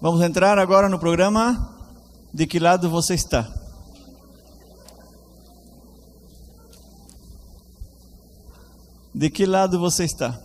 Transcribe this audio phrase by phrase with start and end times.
[0.00, 1.76] Vamos entrar agora no programa
[2.32, 3.46] De que lado você está?
[9.14, 10.40] De que lado você está?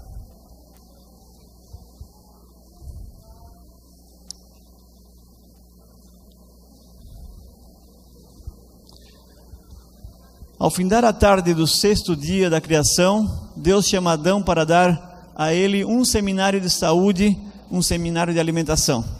[10.59, 15.53] Ao findar a tarde do sexto dia da criação, Deus chama Adão para dar a
[15.53, 17.37] ele um seminário de saúde,
[17.71, 19.14] um seminário de alimentação.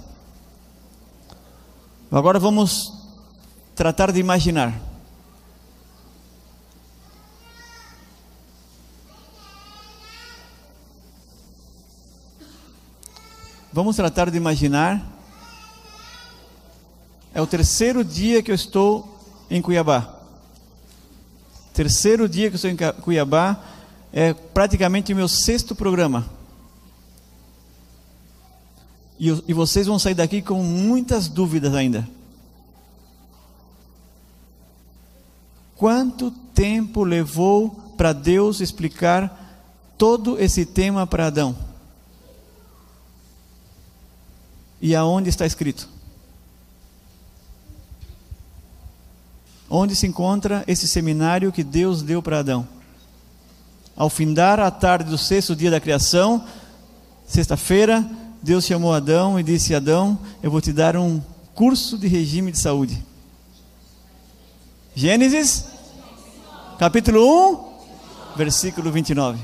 [2.16, 2.94] Agora vamos
[3.76, 4.74] tratar de imaginar.
[13.74, 15.06] Vamos tratar de imaginar.
[17.34, 19.20] É o terceiro dia que eu estou
[19.50, 20.18] em Cuiabá.
[21.74, 23.62] Terceiro dia que eu estou em Cuiabá.
[24.14, 26.35] É praticamente o meu sexto programa.
[29.20, 32.08] E, e vocês vão sair daqui com muitas dúvidas ainda.
[35.76, 39.42] Quanto tempo levou para Deus explicar
[39.98, 41.56] todo esse tema para Adão?
[44.82, 45.90] E aonde está escrito?
[49.70, 52.68] Onde se encontra esse seminário que Deus deu para Adão?
[53.96, 56.46] Ao findar a tarde do sexto dia da criação,
[57.26, 58.08] sexta-feira,
[58.42, 61.22] Deus chamou Adão e disse: Adão, eu vou te dar um
[61.54, 63.04] curso de regime de saúde.
[64.94, 65.66] Gênesis,
[66.78, 67.82] capítulo
[68.34, 69.40] 1, versículo 29.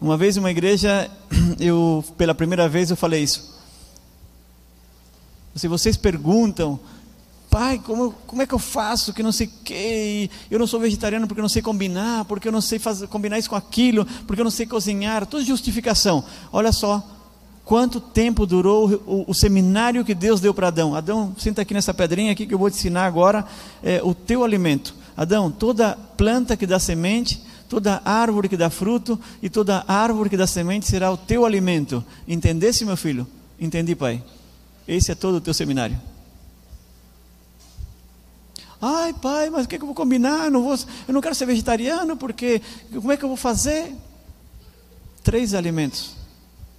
[0.00, 1.10] Uma vez uma igreja,
[1.60, 3.52] eu pela primeira vez eu falei isso.
[5.54, 6.80] Se vocês perguntam,
[7.52, 10.80] pai, como, como é que eu faço que não sei o que, eu não sou
[10.80, 14.06] vegetariano porque eu não sei combinar, porque eu não sei fazer, combinar isso com aquilo,
[14.26, 16.24] porque eu não sei cozinhar, tudo justificação.
[16.50, 17.06] Olha só,
[17.62, 20.94] quanto tempo durou o, o seminário que Deus deu para Adão.
[20.94, 23.44] Adão, senta aqui nessa pedrinha aqui que eu vou te ensinar agora
[23.82, 24.94] é, o teu alimento.
[25.14, 27.38] Adão, toda planta que dá semente,
[27.68, 32.02] toda árvore que dá fruto e toda árvore que dá semente será o teu alimento.
[32.26, 33.26] Entendesse, meu filho?
[33.60, 34.22] Entendi, pai.
[34.88, 36.11] Esse é todo o teu seminário.
[38.84, 40.46] Ai, pai, mas o que, é que eu vou combinar?
[40.46, 40.76] Eu não, vou,
[41.06, 42.60] eu não quero ser vegetariano, porque
[42.92, 43.94] como é que eu vou fazer?
[45.22, 46.16] Três alimentos.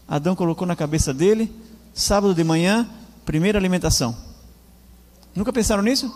[0.06, 1.50] Adão colocou na cabeça dele,
[1.94, 2.86] sábado de manhã,
[3.26, 4.14] primeira alimentação.
[5.34, 6.14] Nunca pensaram nisso?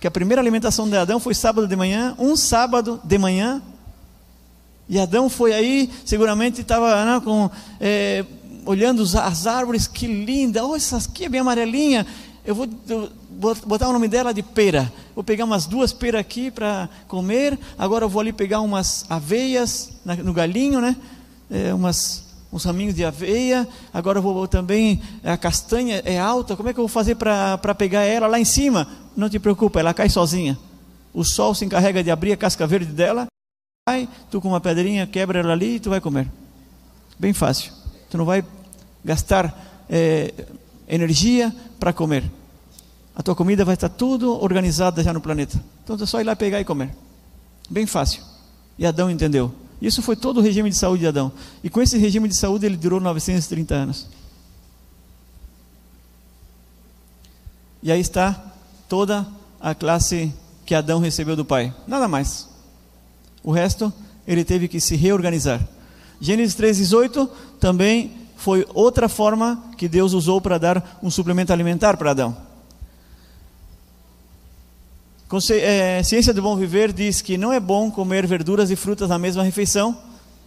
[0.00, 3.62] Que a primeira alimentação de Adão foi sábado de manhã, um sábado de manhã,
[4.88, 7.48] e Adão foi aí, seguramente estava né, com,
[7.78, 8.24] é,
[8.66, 12.04] olhando as árvores, que linda, oh, essa aqui é bem amarelinha.
[12.44, 12.66] Eu vou
[13.64, 14.92] botar o nome dela de pera.
[15.14, 17.58] Vou pegar umas duas peras aqui para comer.
[17.78, 20.96] Agora eu vou ali pegar umas aveias no galinho, né?
[21.50, 23.66] É, umas, uns raminhos de aveia.
[23.92, 25.00] Agora eu vou também.
[25.24, 26.56] A castanha é alta.
[26.56, 28.86] Como é que eu vou fazer para pegar ela lá em cima?
[29.16, 30.58] Não te preocupa, ela cai sozinha.
[31.12, 33.26] O sol se encarrega de abrir a casca verde dela
[33.90, 36.28] vai, tu com uma pedrinha quebra ela ali e tu vai comer.
[37.18, 37.72] Bem fácil.
[38.08, 38.44] Tu não vai
[39.04, 40.32] gastar é,
[40.88, 42.24] energia para comer.
[43.14, 45.62] A tua comida vai estar tudo organizada já no planeta.
[45.84, 46.94] Então é só ir lá pegar e comer.
[47.68, 48.22] Bem fácil.
[48.78, 49.52] E Adão entendeu.
[49.80, 51.32] Isso foi todo o regime de saúde de Adão.
[51.64, 54.06] E com esse regime de saúde ele durou 930 anos.
[57.82, 58.52] E aí está
[58.88, 59.26] toda
[59.60, 60.32] a classe
[60.66, 61.74] que Adão recebeu do pai.
[61.86, 62.48] Nada mais.
[63.42, 63.92] O resto,
[64.26, 65.66] ele teve que se reorganizar.
[66.20, 67.28] Gênesis 3,18
[67.58, 72.49] também foi outra forma que Deus usou para dar um suplemento alimentar para Adão.
[75.52, 79.16] É, Ciência do Bom Viver diz que não é bom comer verduras e frutas na
[79.16, 79.96] mesma refeição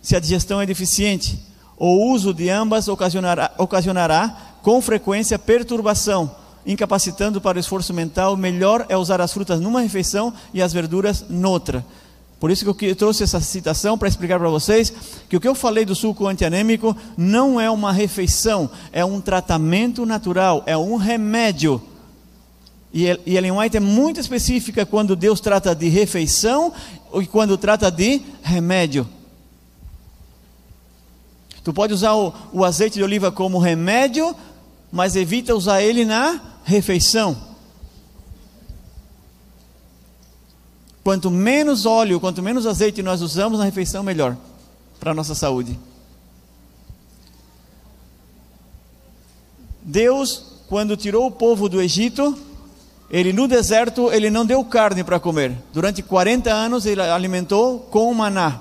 [0.01, 1.39] se a digestão é deficiente.
[1.77, 6.29] O uso de ambas ocasionará, ocasionará com frequência perturbação,
[6.65, 8.35] incapacitando para o esforço mental.
[8.35, 11.85] Melhor é usar as frutas numa refeição e as verduras noutra.
[12.37, 14.91] Por isso que eu trouxe essa citação para explicar para vocês
[15.29, 20.05] que o que eu falei do suco antianêmico não é uma refeição, é um tratamento
[20.05, 21.81] natural, é um remédio.
[22.93, 26.71] E Ellen White é muito específica quando Deus trata de refeição
[27.15, 29.09] e quando trata de remédio.
[31.63, 34.35] Tu pode usar o, o azeite de oliva como remédio,
[34.91, 37.35] mas evita usar ele na refeição.
[41.03, 44.37] Quanto menos óleo, quanto menos azeite nós usamos na refeição, melhor
[44.99, 45.79] para a nossa saúde.
[49.81, 52.37] Deus, quando tirou o povo do Egito,
[53.09, 55.55] ele no deserto, ele não deu carne para comer.
[55.71, 58.59] Durante 40 anos ele alimentou com maná.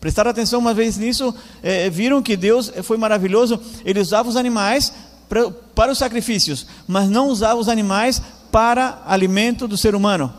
[0.00, 3.60] Prestaram atenção uma vez nisso, é, viram que Deus foi maravilhoso.
[3.84, 4.92] Ele usava os animais
[5.28, 8.22] pra, para os sacrifícios, mas não usava os animais
[8.52, 10.32] para alimento do ser humano.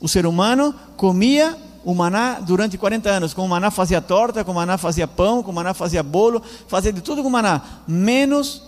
[0.00, 3.32] O ser humano comia o maná durante 40 anos.
[3.32, 6.42] Com o maná fazia torta, com o maná fazia pão, com o maná fazia bolo,
[6.68, 8.62] fazia de tudo com o maná, menos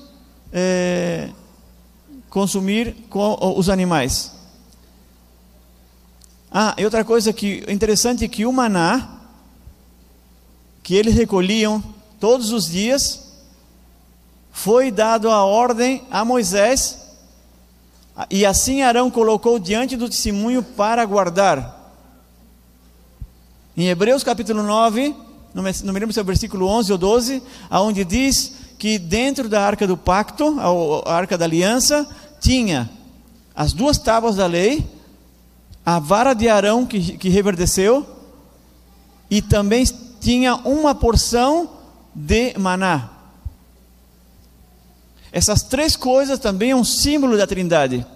[0.53, 1.29] é,
[2.31, 4.33] consumir com os animais.
[6.51, 9.17] Ah, e outra coisa que interessante é que o maná
[10.83, 11.83] que eles recolhiam
[12.19, 13.29] todos os dias
[14.51, 16.99] foi dado a ordem a Moisés
[18.31, 21.95] e assim Arão colocou diante do testemunho para guardar.
[23.77, 25.15] Em Hebreus capítulo 9,
[25.55, 28.99] não me, não me lembro se é o versículo 11 ou 12, aonde diz que
[28.99, 30.57] dentro da arca do pacto,
[31.05, 32.07] a, arca da aliança,
[32.41, 32.89] tinha
[33.55, 34.89] as duas tábuas da lei,
[35.85, 38.07] a vara de Arão que, que reverdeceu,
[39.29, 39.85] e também
[40.21, 41.69] tinha uma porção
[42.15, 43.11] de maná.
[45.33, 48.07] Essas três coisas também é um símbolo da Trindade.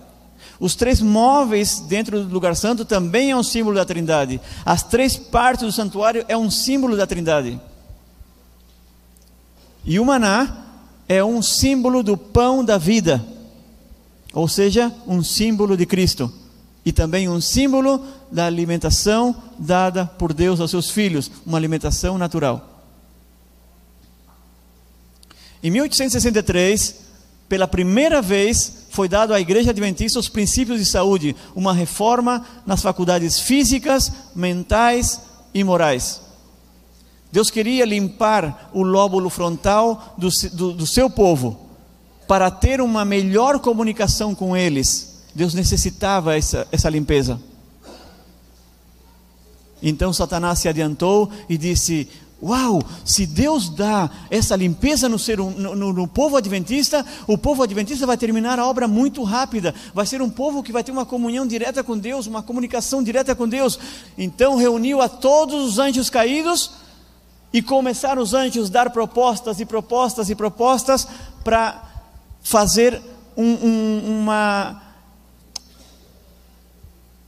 [0.59, 4.41] Os três móveis dentro do lugar santo também é um símbolo da Trindade.
[4.65, 7.61] As três partes do santuário é um símbolo da Trindade.
[9.85, 10.65] E o maná
[11.09, 13.25] é um símbolo do pão da vida,
[14.33, 16.33] ou seja, um símbolo de Cristo.
[16.85, 22.69] E também um símbolo da alimentação dada por Deus aos seus filhos, uma alimentação natural.
[25.63, 26.97] Em 1863,
[27.49, 32.83] pela primeira vez, foi dado à Igreja Adventista os princípios de saúde, uma reforma nas
[32.83, 35.21] faculdades físicas, mentais
[35.55, 36.21] e morais.
[37.33, 41.59] Deus queria limpar o lóbulo frontal do, do, do seu povo,
[42.29, 45.23] para ter uma melhor comunicação com eles.
[45.35, 47.41] Deus necessitava essa, essa limpeza.
[49.83, 52.07] Então Satanás se adiantou e disse:
[52.43, 57.63] Uau, se Deus dá essa limpeza no, ser, no, no, no, povo adventista, o povo
[57.63, 59.75] adventista vai terminar a obra muito rápida.
[59.95, 63.35] Vai ser um povo que vai ter uma comunhão direta com Deus, uma comunicação direta
[63.35, 63.79] com Deus.
[64.19, 66.83] Então reuniu a todos os anjos caídos
[67.53, 71.07] e começaram os anjos a dar propostas e propostas e propostas
[71.45, 71.83] para
[72.43, 73.01] fazer
[73.37, 74.83] um, um, uma.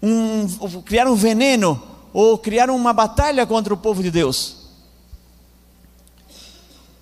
[0.02, 1.80] Um, criar um veneno
[2.12, 4.64] ou criar uma batalha contra o povo de Deus.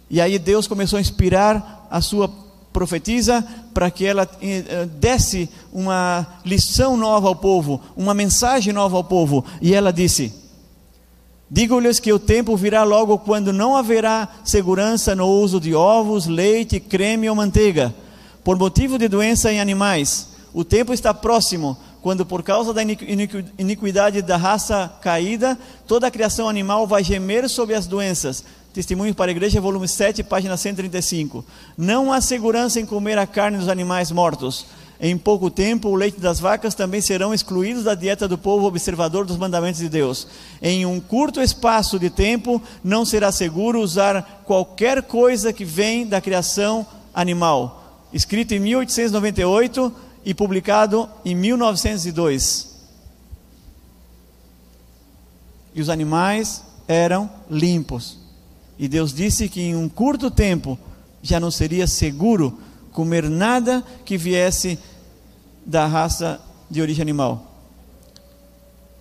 [0.08, 2.30] E aí Deus começou a inspirar a sua
[2.72, 9.04] profetisa para que ela eh, desse uma lição nova ao povo, uma mensagem nova ao
[9.04, 9.44] povo.
[9.60, 10.41] E ela disse:
[11.54, 16.80] Digo-lhes que o tempo virá logo quando não haverá segurança no uso de ovos, leite,
[16.80, 17.94] creme ou manteiga,
[18.42, 20.28] por motivo de doença em animais.
[20.54, 26.48] O tempo está próximo, quando por causa da iniquidade da raça caída, toda a criação
[26.48, 31.44] animal vai gemer sob as doenças Testemunho para a Igreja, volume 7, página 135.
[31.76, 34.64] Não há segurança em comer a carne dos animais mortos.
[35.04, 39.26] Em pouco tempo, o leite das vacas também serão excluídos da dieta do povo observador
[39.26, 40.28] dos mandamentos de Deus.
[40.62, 46.20] Em um curto espaço de tempo, não será seguro usar qualquer coisa que vem da
[46.20, 48.06] criação animal.
[48.12, 49.92] Escrito em 1898
[50.24, 52.70] e publicado em 1902.
[55.74, 58.18] E os animais eram limpos.
[58.78, 60.78] E Deus disse que em um curto tempo
[61.20, 62.56] já não seria seguro
[62.92, 64.78] comer nada que viesse
[65.64, 66.40] da raça
[66.70, 67.46] de origem animal.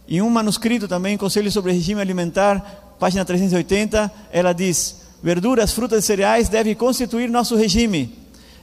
[0.07, 6.07] Em um manuscrito também, Conselho sobre Regime Alimentar, página 380, ela diz: verduras, frutas e
[6.07, 8.17] cereais devem constituir nosso regime.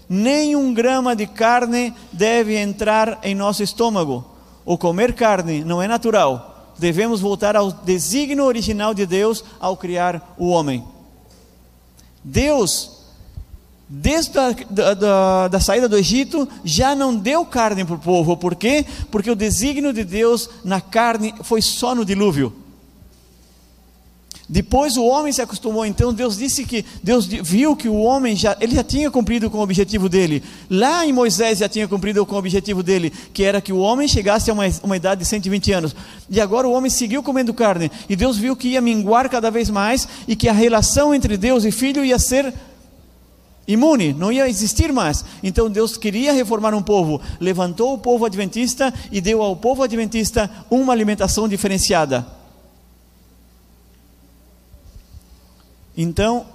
[0.09, 4.25] Nem um grama de carne deve entrar em nosso estômago.
[4.64, 6.75] O comer carne não é natural.
[6.78, 10.85] Devemos voltar ao desígnio original de Deus ao criar o homem.
[12.23, 12.98] Deus,
[13.88, 18.37] desde a da, da, da saída do Egito, já não deu carne para o povo.
[18.37, 18.85] Por quê?
[19.11, 22.52] Porque o desígnio de Deus na carne foi só no dilúvio.
[24.50, 28.57] Depois o homem se acostumou, então Deus disse que Deus viu que o homem já
[28.59, 30.42] ele já tinha cumprido com o objetivo dele.
[30.71, 34.09] Lá em Moisés já tinha cumprido com o objetivo dele, que era que o homem
[34.09, 35.95] chegasse a uma, uma idade de 120 anos.
[36.30, 39.68] E agora o homem seguiu comendo carne, e Deus viu que ia minguar cada vez
[39.68, 42.54] mais e que a relação entre Deus e filho ia ser
[43.69, 45.25] imune, não ia existir mais.
[45.43, 50.51] Então Deus queria reformar um povo, levantou o povo adventista e deu ao povo adventista
[50.71, 52.27] uma alimentação diferenciada.
[55.95, 56.47] Então,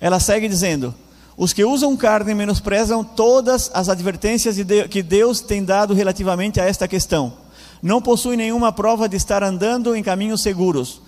[0.00, 0.94] ela segue dizendo:
[1.36, 4.56] os que usam carne menosprezam todas as advertências
[4.90, 7.32] que Deus tem dado relativamente a esta questão.
[7.82, 11.00] Não possuem nenhuma prova de estar andando em caminhos seguros.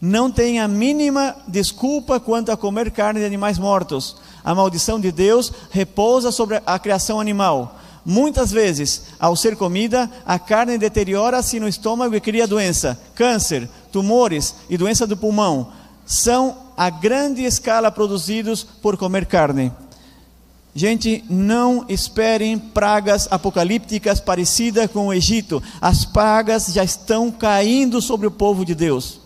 [0.00, 4.16] Não tem a mínima desculpa quanto a comer carne de animais mortos.
[4.44, 7.78] A maldição de Deus repousa sobre a criação animal.
[8.04, 12.96] Muitas vezes, ao ser comida, a carne deteriora-se no estômago e cria doença.
[13.14, 15.72] Câncer, tumores e doença do pulmão
[16.04, 19.72] são a grande escala produzidos por comer carne.
[20.72, 25.60] Gente, não esperem pragas apocalípticas parecidas com o Egito.
[25.80, 29.25] As pragas já estão caindo sobre o povo de Deus.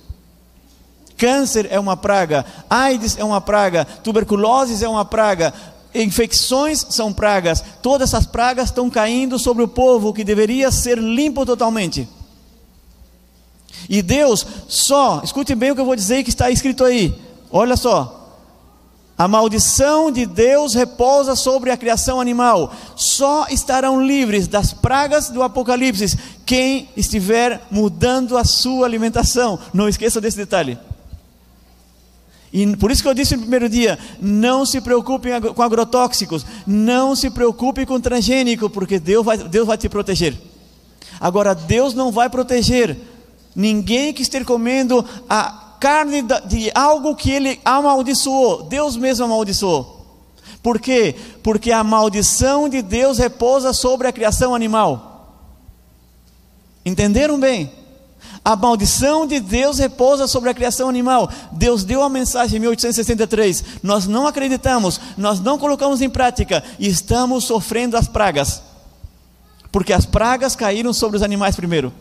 [1.20, 5.52] Câncer é uma praga, AIDS é uma praga, tuberculose é uma praga,
[5.94, 7.62] infecções são pragas.
[7.82, 12.08] Todas essas pragas estão caindo sobre o povo que deveria ser limpo totalmente.
[13.86, 17.14] E Deus só, escute bem o que eu vou dizer que está escrito aí.
[17.52, 18.16] Olha só.
[19.18, 22.72] A maldição de Deus repousa sobre a criação animal.
[22.96, 29.58] Só estarão livres das pragas do Apocalipse quem estiver mudando a sua alimentação.
[29.74, 30.78] Não esqueça desse detalhe.
[32.52, 37.14] E por isso que eu disse no primeiro dia: não se preocupe com agrotóxicos, não
[37.14, 40.36] se preocupe com transgênico, porque Deus vai, Deus vai te proteger.
[41.20, 42.96] Agora, Deus não vai proteger
[43.54, 49.98] ninguém que esteja comendo a carne de algo que ele amaldiçoou, Deus mesmo amaldiçoou.
[50.62, 51.14] Por quê?
[51.42, 55.38] Porque a maldição de Deus repousa sobre a criação animal.
[56.84, 57.79] Entenderam bem?
[58.44, 61.30] A maldição de Deus repousa sobre a criação animal.
[61.52, 63.64] Deus deu a mensagem em 1863.
[63.82, 68.62] Nós não acreditamos, nós não colocamos em prática e estamos sofrendo as pragas.
[69.70, 71.92] Porque as pragas caíram sobre os animais primeiro.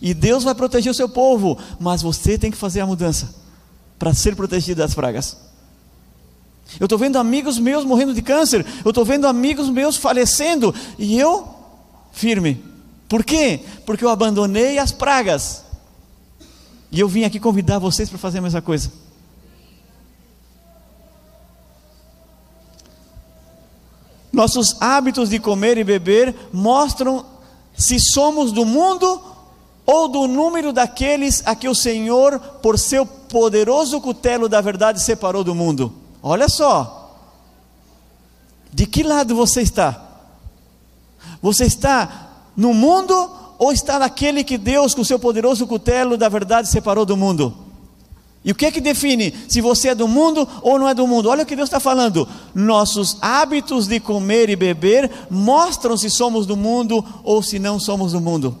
[0.00, 3.34] E Deus vai proteger o seu povo, mas você tem que fazer a mudança
[3.98, 5.36] para ser protegido das pragas.
[6.78, 11.18] Eu estou vendo amigos meus morrendo de câncer, eu estou vendo amigos meus falecendo, e
[11.18, 11.48] eu
[12.12, 12.62] firme,
[13.10, 13.58] por quê?
[13.84, 15.64] Porque eu abandonei as pragas.
[16.92, 18.92] E eu vim aqui convidar vocês para fazer a mesma coisa.
[24.32, 27.26] Nossos hábitos de comer e beber mostram
[27.76, 29.20] se somos do mundo
[29.84, 35.42] ou do número daqueles a que o Senhor, por seu poderoso cutelo da verdade, separou
[35.42, 35.92] do mundo.
[36.22, 37.18] Olha só.
[38.72, 40.00] De que lado você está?
[41.42, 46.68] Você está no mundo ou está naquele que Deus, com seu poderoso cutelo da verdade,
[46.68, 47.54] separou do mundo?
[48.42, 51.06] E o que é que define se você é do mundo ou não é do
[51.06, 51.28] mundo?
[51.28, 52.26] Olha o que Deus está falando.
[52.54, 58.12] Nossos hábitos de comer e beber mostram se somos do mundo ou se não somos
[58.12, 58.56] do mundo.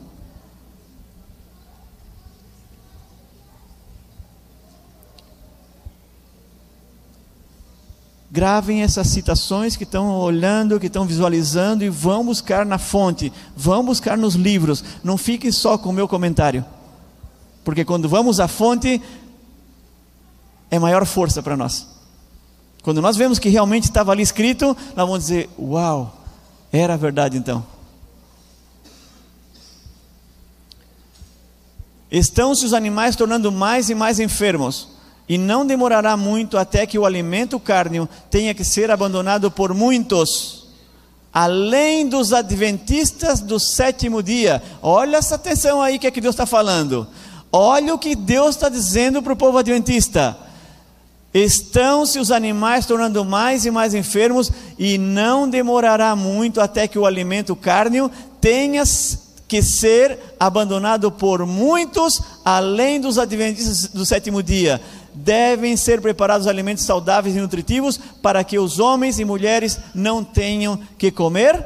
[8.40, 13.84] Gravem essas citações que estão olhando, que estão visualizando e vão buscar na fonte, vão
[13.84, 14.82] buscar nos livros.
[15.04, 16.64] Não fiquem só com o meu comentário.
[17.62, 18.98] Porque quando vamos à fonte,
[20.70, 21.86] é maior força para nós.
[22.82, 26.24] Quando nós vemos que realmente estava ali escrito, nós vamos dizer: Uau,
[26.72, 27.62] era verdade então.
[32.10, 34.98] Estão-se os animais tornando mais e mais enfermos
[35.30, 40.66] e não demorará muito até que o alimento cárneo tenha que ser abandonado por muitos,
[41.32, 44.60] além dos adventistas do sétimo dia.
[44.82, 47.06] Olha essa atenção aí que é que Deus está falando.
[47.52, 50.36] Olha o que Deus está dizendo para o povo adventista.
[51.32, 57.06] Estão-se os animais tornando mais e mais enfermos, e não demorará muito até que o
[57.06, 58.10] alimento cárneo
[58.40, 58.82] tenha
[59.46, 64.80] que ser abandonado por muitos, além dos adventistas do sétimo dia
[65.24, 70.78] devem ser preparados alimentos saudáveis e nutritivos para que os homens e mulheres não tenham
[70.98, 71.64] que comer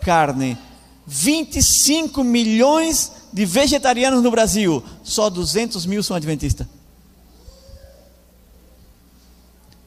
[0.00, 0.56] carne.
[1.06, 6.66] 25 milhões de vegetarianos no Brasil, só 200 mil são adventistas.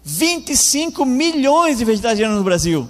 [0.04, 2.88] 25 milhões de vegetarianos no Brasil.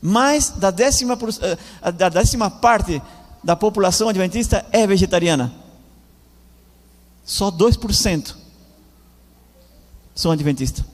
[0.00, 3.02] Mais da décima, eh, da décima parte
[3.44, 5.52] da população adventista é vegetariana.
[7.24, 8.40] Só 2%
[10.20, 10.84] sou adventista.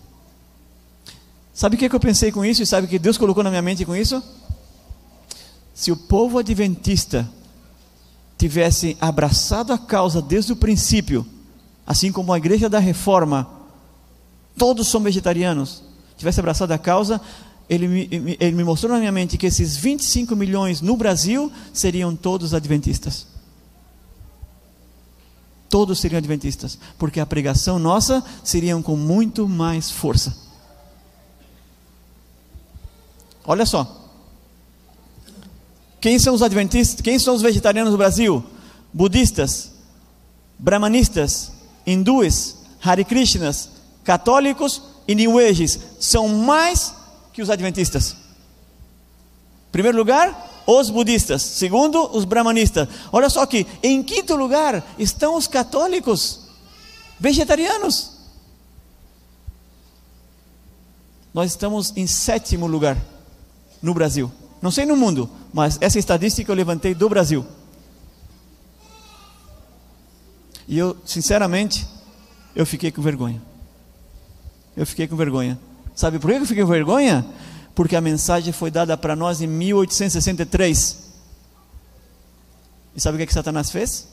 [1.52, 3.62] Sabe o que, eu pensei com isso e sabe o que Deus colocou na minha
[3.62, 4.23] mente com isso?
[5.75, 7.28] Se o povo adventista
[8.38, 11.26] tivesse abraçado a causa desde o princípio,
[11.85, 13.50] assim como a igreja da reforma,
[14.56, 15.83] todos são vegetarianos,
[16.16, 17.21] tivesse abraçado a causa,
[17.68, 22.14] ele me, ele me mostrou na minha mente que esses 25 milhões no Brasil seriam
[22.14, 23.36] todos adventistas
[25.76, 30.35] todos seriam adventistas, porque a pregação nossa seria com muito mais força.
[33.45, 34.09] Olha só.
[36.00, 37.02] Quem são os adventistas?
[37.02, 38.42] Quem são os vegetarianos do Brasil?
[38.90, 39.71] Budistas,
[40.59, 41.52] brahmanistas,
[41.87, 43.68] hindus, Hare Krishnas,
[44.02, 46.95] católicos e New Ages são mais
[47.35, 48.12] que os adventistas.
[49.68, 51.43] Em primeiro lugar, os budistas.
[51.43, 52.89] Segundo, os brahmanistas.
[53.13, 56.41] Olha só aqui, em quinto lugar estão os católicos,
[57.19, 58.17] vegetarianos.
[61.33, 62.97] Nós estamos em sétimo lugar
[63.81, 64.33] no Brasil.
[64.61, 67.47] Não sei no mundo, mas essa estatística eu levantei do Brasil.
[70.67, 71.87] E eu, sinceramente,
[72.55, 73.41] eu fiquei com vergonha.
[74.77, 75.59] Eu fiquei com vergonha.
[75.95, 77.25] Sabe por que eu fiquei com vergonha?
[77.76, 80.97] Porque a mensagem foi dada para nós em 1863.
[82.97, 84.09] E sabe o que, é que Satanás fez?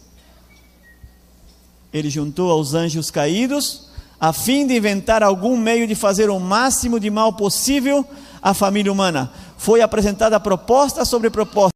[1.93, 3.87] Ele juntou aos anjos caídos,
[4.19, 8.05] a fim de inventar algum meio de fazer o máximo de mal possível
[8.41, 9.31] à família humana.
[9.57, 11.71] Foi apresentada proposta sobre proposta,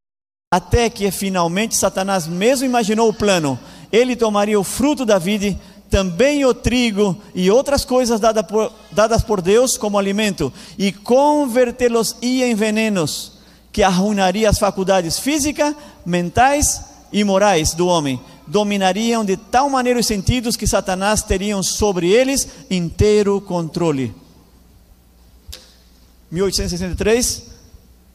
[0.54, 3.58] até que finalmente Satanás mesmo imaginou o plano.
[3.94, 5.58] Ele tomaria o fruto da vida
[5.90, 12.16] também o trigo e outras coisas dadas por, dadas por Deus como alimento, e convertê-los
[12.22, 13.34] em venenos,
[13.72, 15.76] que arruinaria as faculdades físicas,
[16.06, 18.20] mentais e morais do homem.
[18.46, 24.16] Dominariam de tal maneira os sentidos que Satanás teriam sobre eles inteiro controle.
[26.32, 27.44] 1863,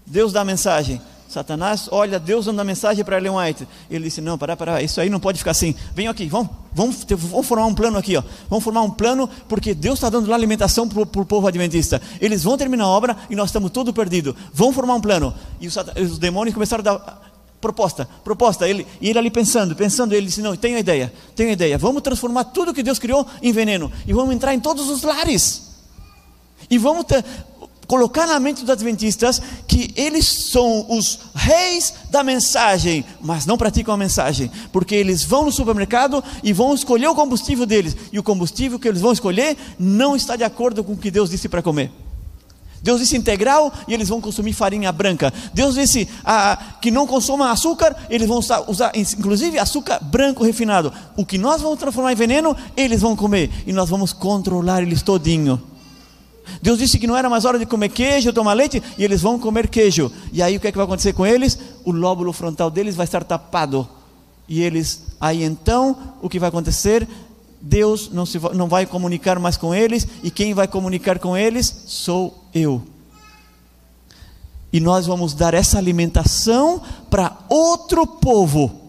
[0.06, 1.00] Deus dá a mensagem
[1.32, 3.66] Satanás, olha, Deus dando a mensagem para Leon White.
[3.90, 5.74] Ele disse: Não, para, para, isso aí não pode ficar assim.
[5.94, 8.22] Vem aqui, vamos, vamos, vamos formar um plano aqui, ó.
[8.48, 12.00] Vamos formar um plano, porque Deus está dando lá alimentação para o povo adventista.
[12.20, 14.36] Eles vão terminar a obra e nós estamos tudo perdido.
[14.52, 15.34] Vamos formar um plano.
[15.60, 17.22] E os, os demônios começaram a dar
[17.62, 18.68] proposta, proposta.
[18.68, 21.78] Ele, e ele ali pensando, pensando, ele disse: Não, tenho ideia, tenho ideia.
[21.78, 23.90] Vamos transformar tudo que Deus criou em veneno.
[24.06, 25.72] E vamos entrar em todos os lares.
[26.68, 27.24] E vamos ter,
[27.92, 33.92] colocar na mente dos adventistas que eles são os reis da mensagem, mas não praticam
[33.92, 38.22] a mensagem, porque eles vão no supermercado e vão escolher o combustível deles, e o
[38.22, 41.60] combustível que eles vão escolher não está de acordo com o que Deus disse para
[41.60, 41.90] comer.
[42.82, 45.30] Deus disse integral e eles vão consumir farinha branca.
[45.52, 50.90] Deus disse ah, que não consumam açúcar, eles vão usar, inclusive açúcar branco refinado.
[51.14, 55.02] O que nós vamos transformar em veneno, eles vão comer e nós vamos controlar eles
[55.02, 55.71] todinho.
[56.60, 59.38] Deus disse que não era mais hora de comer queijo, tomar leite, e eles vão
[59.38, 60.10] comer queijo.
[60.32, 61.58] E aí o que, é que vai acontecer com eles?
[61.84, 63.88] O lóbulo frontal deles vai estar tapado.
[64.48, 67.08] E eles, aí então, o que vai acontecer?
[67.60, 71.84] Deus não, se, não vai comunicar mais com eles, e quem vai comunicar com eles
[71.86, 72.82] sou eu.
[74.72, 78.80] E nós vamos dar essa alimentação para outro povo,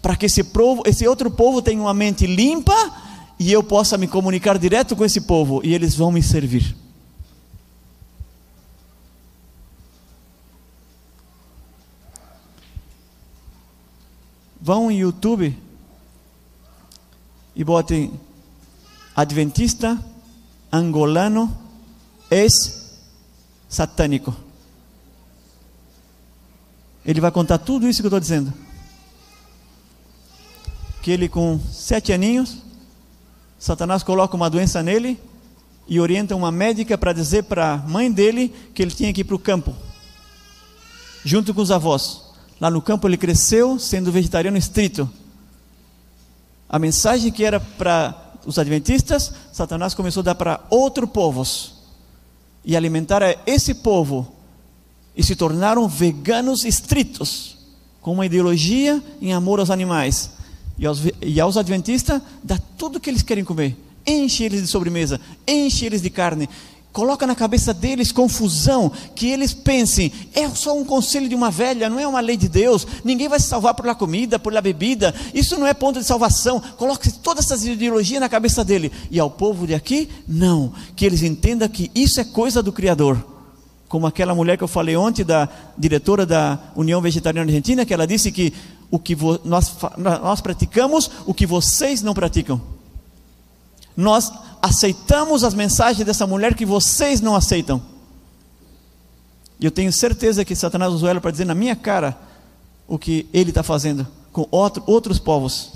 [0.00, 0.44] para que esse,
[0.86, 3.07] esse outro povo tenha uma mente limpa
[3.38, 6.74] e eu possa me comunicar direto com esse povo e eles vão me servir.
[14.60, 15.56] Vão em YouTube
[17.54, 18.12] e botem
[19.14, 19.98] Adventista
[20.70, 21.56] angolano
[22.30, 24.36] ex-satânico.
[27.04, 28.52] Ele vai contar tudo isso que eu estou dizendo.
[31.02, 32.67] Que ele com sete aninhos
[33.58, 35.20] Satanás coloca uma doença nele
[35.88, 39.24] e orienta uma médica para dizer para a mãe dele que ele tinha que ir
[39.24, 39.74] para o campo,
[41.24, 42.22] junto com os avós.
[42.60, 45.08] Lá no campo ele cresceu sendo vegetariano estrito.
[46.68, 51.74] A mensagem que era para os adventistas, Satanás começou a dar para outros povos
[52.64, 54.34] e alimentar esse povo
[55.16, 57.56] e se tornaram veganos estritos,
[58.00, 60.30] com uma ideologia em amor aos animais.
[60.78, 63.76] E aos, e aos adventistas, dá tudo que eles querem comer.
[64.06, 66.48] Enche eles de sobremesa, enche eles de carne.
[66.92, 71.88] Coloca na cabeça deles confusão, que eles pensem, é só um conselho de uma velha,
[71.88, 74.60] não é uma lei de Deus, ninguém vai se salvar por la comida, por la
[74.60, 76.60] bebida, isso não é ponto de salvação.
[76.76, 78.90] Coloque todas essas ideologias na cabeça dele.
[79.10, 83.22] E ao povo de aqui, não, que eles entendam que isso é coisa do Criador
[83.88, 88.06] como aquela mulher que eu falei ontem, da diretora da União Vegetariana Argentina, que ela
[88.06, 88.52] disse que
[88.90, 92.60] o que nós, nós praticamos, o que vocês não praticam.
[93.96, 97.82] Nós aceitamos as mensagens dessa mulher que vocês não aceitam.
[99.60, 102.16] E eu tenho certeza que Satanás usou ela para dizer na minha cara
[102.86, 105.72] o que ele está fazendo com outro, outros povos.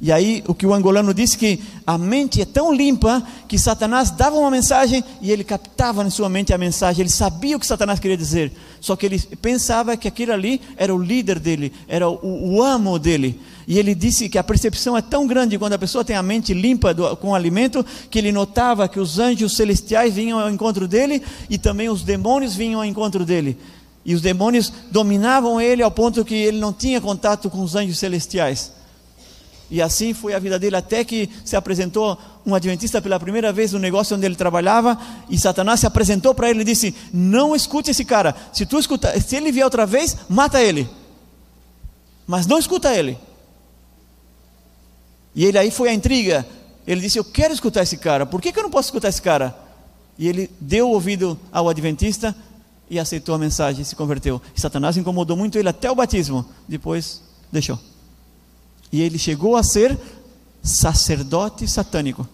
[0.00, 4.12] E aí, o que o angolano disse que a mente é tão limpa que Satanás
[4.12, 7.66] dava uma mensagem e ele captava na sua mente a mensagem, ele sabia o que
[7.66, 12.08] Satanás queria dizer, só que ele pensava que aquele ali era o líder dele, era
[12.08, 13.40] o, o amo dele.
[13.66, 16.54] E ele disse que a percepção é tão grande quando a pessoa tem a mente
[16.54, 21.20] limpa do, com alimento, que ele notava que os anjos celestiais vinham ao encontro dele
[21.50, 23.58] e também os demônios vinham ao encontro dele.
[24.04, 27.98] E os demônios dominavam ele ao ponto que ele não tinha contato com os anjos
[27.98, 28.77] celestiais.
[29.70, 33.72] E assim foi a vida dele até que se apresentou um adventista pela primeira vez
[33.72, 37.90] no negócio onde ele trabalhava e Satanás se apresentou para ele e disse: "Não escute
[37.90, 38.34] esse cara.
[38.52, 40.88] Se tu escuta, se ele vier outra vez, mata ele.
[42.26, 43.18] Mas não escuta ele."
[45.34, 46.46] E ele aí foi a intriga.
[46.86, 48.24] Ele disse: "Eu quero escutar esse cara.
[48.24, 49.54] Por que, que eu não posso escutar esse cara?"
[50.18, 52.34] E ele deu ouvido ao adventista
[52.88, 54.40] e aceitou a mensagem e se converteu.
[54.56, 56.44] E Satanás incomodou muito ele até o batismo.
[56.66, 57.20] Depois
[57.52, 57.78] deixou.
[58.90, 59.98] E ele chegou a ser
[60.62, 62.26] sacerdote satânico.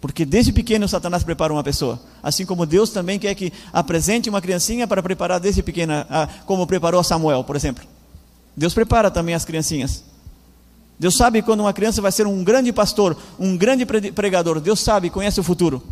[0.00, 1.98] Porque desde pequeno Satanás prepara uma pessoa.
[2.22, 6.06] Assim como Deus também quer que apresente uma criancinha para preparar desde pequena,
[6.44, 7.84] como preparou Samuel, por exemplo.
[8.56, 10.04] Deus prepara também as criancinhas.
[10.98, 14.60] Deus sabe quando uma criança vai ser um grande pastor, um grande pregador.
[14.60, 15.82] Deus sabe, conhece o futuro.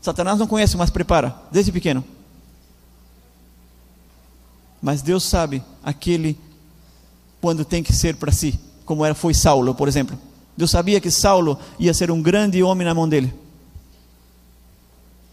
[0.00, 2.02] Satanás não conhece, mas prepara, desde pequeno.
[4.80, 6.38] Mas Deus sabe aquele
[7.40, 10.18] quando tem que ser para si como era, foi Saulo, por exemplo.
[10.56, 13.34] Deus sabia que Saulo ia ser um grande homem na mão dele.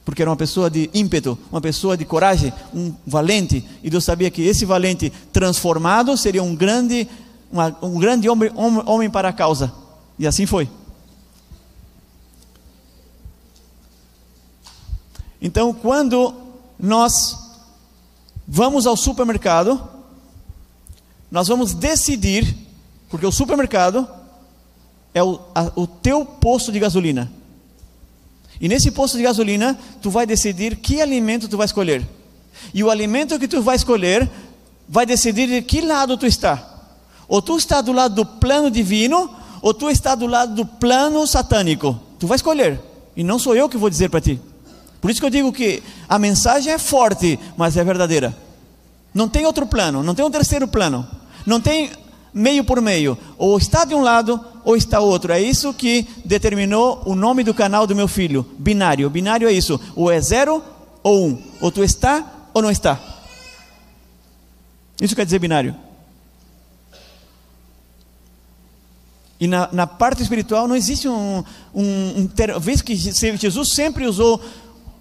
[0.03, 3.65] Porque era uma pessoa de ímpeto, uma pessoa de coragem, um valente.
[3.81, 7.07] E Deus sabia que esse valente transformado seria um grande,
[7.49, 9.73] uma, um grande homem, homem, homem para a causa.
[10.19, 10.69] E assim foi.
[15.41, 16.33] Então, quando
[16.77, 17.37] nós
[18.45, 19.81] vamos ao supermercado,
[21.31, 22.64] nós vamos decidir
[23.09, 24.07] porque o supermercado
[25.13, 27.31] é o, a, o teu posto de gasolina.
[28.59, 32.07] E nesse posto de gasolina, tu vai decidir que alimento tu vai escolher.
[32.73, 34.29] E o alimento que tu vai escolher
[34.87, 36.73] vai decidir de que lado tu está.
[37.27, 39.29] Ou tu está do lado do plano divino,
[39.61, 41.99] ou tu está do lado do plano satânico.
[42.19, 42.79] Tu vai escolher.
[43.15, 44.39] E não sou eu que vou dizer para ti.
[45.01, 48.35] Por isso que eu digo que a mensagem é forte, mas é verdadeira.
[49.13, 51.07] Não tem outro plano, não tem um terceiro plano.
[51.45, 51.91] Não tem
[52.35, 55.31] meio por meio, ou está de um lado ou está outro.
[55.31, 59.09] É isso que determinou o nome do canal do meu filho, binário.
[59.09, 60.61] Binário é isso, ou é zero
[61.01, 62.99] ou um, ou tu está ou não está.
[65.01, 65.73] Isso quer dizer binário.
[69.39, 71.43] E na, na parte espiritual não existe um,
[71.73, 74.41] um, um ter, vez que Jesus sempre usou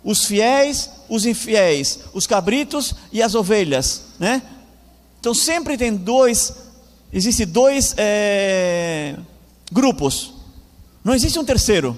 [0.04, 4.42] os fiéis, os infiéis, os cabritos e as ovelhas, né?
[5.18, 6.63] Então sempre tem dois
[7.16, 9.16] Existem dois é,
[9.70, 10.34] grupos.
[11.04, 11.96] Não existe um terceiro.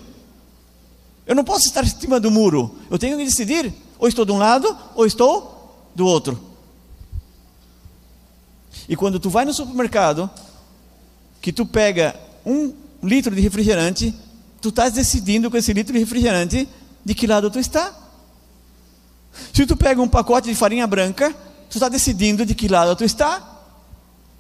[1.26, 2.76] Eu não posso estar em cima do muro.
[2.90, 6.38] Eu tenho que decidir: ou estou de um lado ou estou do outro.
[8.86, 10.28] E quando tu vai no supermercado,
[11.40, 14.14] que tu pega um litro de refrigerante,
[14.60, 16.68] tu estás decidindo com esse litro de refrigerante
[17.02, 17.90] de que lado tu está.
[19.54, 21.34] Se tu pega um pacote de farinha branca,
[21.70, 23.55] tu está decidindo de que lado tu está.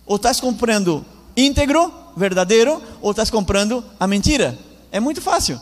[0.06, 1.04] Ou estás comprando
[1.36, 4.58] íntegro, verdadeiro, ou estás comprando a mentira.
[4.90, 5.60] É muito fácil.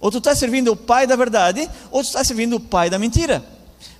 [0.00, 2.98] Ou tu estás servindo o pai da verdade, ou tu estás servindo o pai da
[2.98, 3.44] mentira.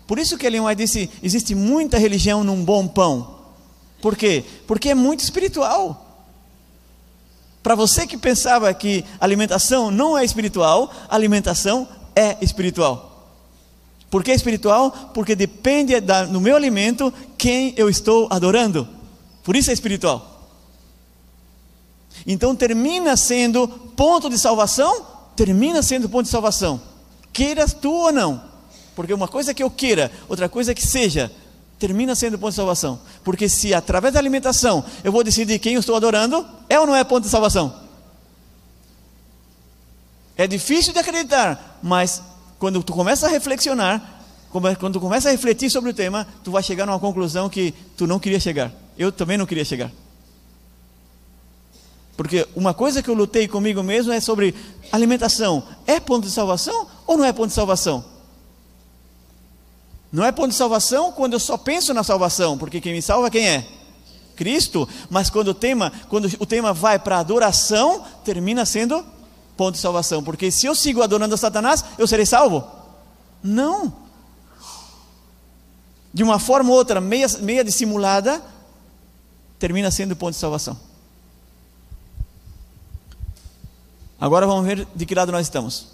[0.07, 3.39] Por isso que Ellen White disse: existe muita religião num bom pão.
[4.01, 4.45] Por quê?
[4.67, 6.29] Porque é muito espiritual.
[7.63, 13.13] Para você que pensava que alimentação não é espiritual, alimentação é espiritual.
[14.11, 14.91] Por que espiritual?
[15.15, 18.89] Porque depende da, no meu alimento quem eu estou adorando.
[19.43, 20.49] Por isso é espiritual.
[22.25, 26.81] Então termina sendo ponto de salvação, termina sendo ponto de salvação.
[27.33, 28.45] Queiras tu ou não.
[28.95, 31.33] Porque uma coisa é que eu queira, outra coisa é que seja,
[31.81, 33.01] termina sendo ponto de salvação.
[33.25, 36.95] Porque se através da alimentação eu vou decidir quem eu estou adorando, é ou não
[36.95, 37.75] é ponto de salvação?
[40.37, 42.23] É difícil de acreditar, mas
[42.61, 44.12] quando tu começa a reflexionar,
[44.53, 48.07] quando tu começa a refletir sobre o tema, tu vai chegar numa conclusão que tu
[48.07, 48.71] não queria chegar.
[48.99, 49.91] Eu também não queria chegar.
[52.17, 54.55] Porque uma coisa que eu lutei comigo mesmo é sobre
[54.93, 55.63] alimentação.
[55.87, 58.05] É ponto de salvação ou não é ponto de salvação?
[60.13, 63.31] Não é ponto de salvação quando eu só penso na salvação, porque quem me salva
[63.31, 63.67] quem é?
[64.37, 64.87] Cristo.
[65.09, 69.03] Mas quando o tema, quando o tema vai para adoração, termina sendo
[69.57, 70.23] ponto de salvação.
[70.23, 72.63] Porque se eu sigo adorando a Satanás, eu serei salvo?
[73.43, 74.02] Não.
[76.13, 78.43] De uma forma ou outra, meia, meia dissimulada,
[79.59, 80.79] termina sendo ponto de salvação.
[84.21, 85.89] Agora vamos ver de que lado nós estamos.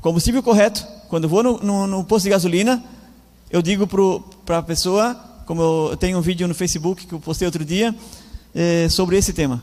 [0.00, 2.82] Combustível correto, quando vou no, no, no posto de gasolina,
[3.50, 3.86] eu digo
[4.46, 5.14] para a pessoa,
[5.44, 7.94] como eu, tenho um vídeo no Facebook que eu postei outro dia,
[8.54, 9.62] é, sobre esse tema.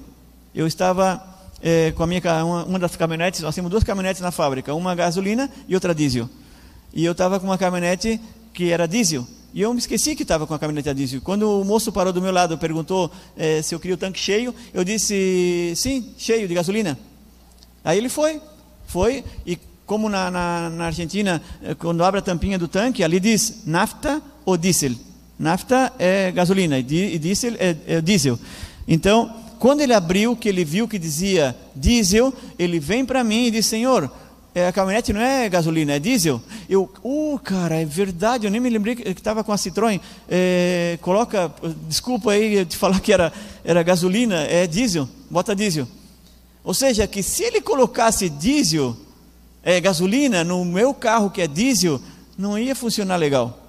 [0.54, 1.24] Eu estava
[1.62, 4.94] é, com a minha uma, uma, das caminhonetes, nós temos duas caminhonetes na fábrica, uma
[4.94, 6.30] gasolina e outra diesel.
[6.94, 8.20] E eu estava com uma caminhonete
[8.56, 11.22] que era diesel E eu me esqueci que estava com a caminhonete a diesel.
[11.22, 14.20] Quando o moço parou do meu lado e perguntou eh, se eu queria o tanque
[14.20, 16.98] cheio, eu disse sim, cheio de gasolina.
[17.84, 18.42] Aí ele foi,
[18.88, 23.20] foi, e como na, na, na Argentina, eh, quando abre a tampinha do tanque, ali
[23.20, 24.94] diz nafta ou diesel.
[25.38, 26.84] Nafta é gasolina e
[27.20, 28.40] diesel é, é diesel.
[28.88, 33.52] Então, quando ele abriu, que ele viu que dizia diesel, ele vem para mim e
[33.52, 34.12] diz: Senhor,
[34.56, 36.42] é, a caminhonete não é gasolina, é diesel.
[36.70, 40.00] Eu, uh, cara, é verdade, eu nem me lembrei que estava com a Citroën.
[40.30, 41.54] É, coloca,
[41.90, 43.34] desculpa aí de falar que era,
[43.66, 45.86] era gasolina, é diesel, bota diesel.
[46.64, 48.96] Ou seja, que se ele colocasse diesel,
[49.62, 52.00] é, gasolina, no meu carro que é diesel,
[52.38, 53.60] não ia funcionar legal.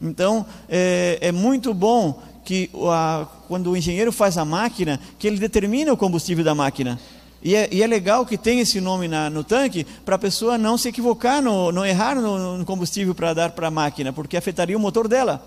[0.00, 5.38] Então, é, é muito bom que a, quando o engenheiro faz a máquina, que ele
[5.38, 6.98] determina o combustível da máquina.
[7.46, 10.58] E é, e é, legal que tem esse nome na, no tanque para a pessoa
[10.58, 14.36] não se equivocar, no, não errar no, no combustível para dar para a máquina, porque
[14.36, 15.40] afetaria o motor dela.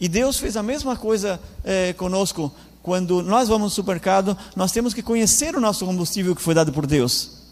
[0.00, 2.50] E Deus fez a mesma coisa é, conosco.
[2.82, 6.72] Quando nós vamos no supermercado, nós temos que conhecer o nosso combustível que foi dado
[6.72, 7.42] por Deus.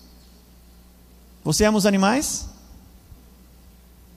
[1.45, 2.49] Você ama os animais?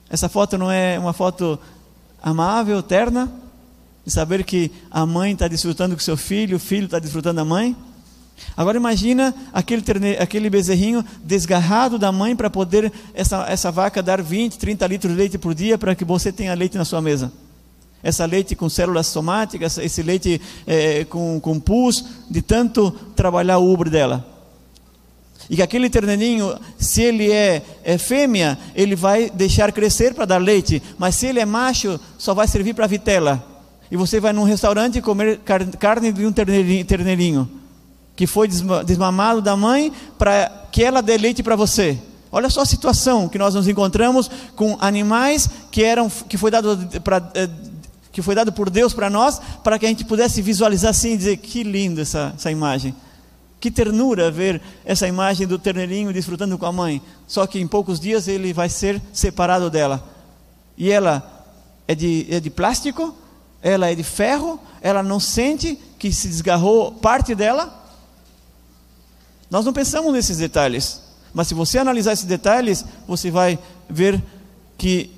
[0.08, 1.60] Essa foto não é uma foto
[2.22, 3.30] amável, terna?
[4.02, 7.44] De saber que a mãe está desfrutando com seu filho, o filho está desfrutando da
[7.44, 7.76] mãe?
[8.56, 14.20] Agora imagina aquele, terne, aquele bezerrinho desgarrado da mãe para poder essa, essa vaca dar
[14.20, 17.32] 20, 30 litros de leite por dia para que você tenha leite na sua mesa.
[18.02, 23.72] Essa leite com células somáticas, esse leite é, com, com pus, de tanto trabalhar o
[23.72, 24.26] ubre dela.
[25.48, 30.38] E que aquele terneirinho, se ele é, é fêmea, ele vai deixar crescer para dar
[30.38, 33.42] leite, mas se ele é macho, só vai servir para vitela.
[33.90, 35.40] E você vai num restaurante comer
[35.78, 37.61] carne de um terneirinho
[38.14, 38.48] que foi
[38.84, 41.98] desmamado da mãe para que ela dê leite para você.
[42.30, 46.78] Olha só a situação que nós nos encontramos com animais que eram que foi dado
[47.02, 47.48] para eh,
[48.12, 51.16] que foi dado por Deus para nós, para que a gente pudesse visualizar assim e
[51.16, 52.94] dizer que lindo essa, essa imagem.
[53.58, 57.00] Que ternura ver essa imagem do terneirinho desfrutando com a mãe.
[57.26, 60.06] Só que em poucos dias ele vai ser separado dela.
[60.76, 61.46] E ela
[61.88, 63.14] é de, é de plástico,
[63.62, 67.81] ela é de ferro, ela não sente que se desgarrou parte dela,
[69.52, 71.02] nós não pensamos nesses detalhes,
[71.34, 74.18] mas se você analisar esses detalhes, você vai ver
[74.78, 75.10] que,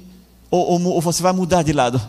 [0.51, 2.03] ou, ou, ou você vai mudar de lado.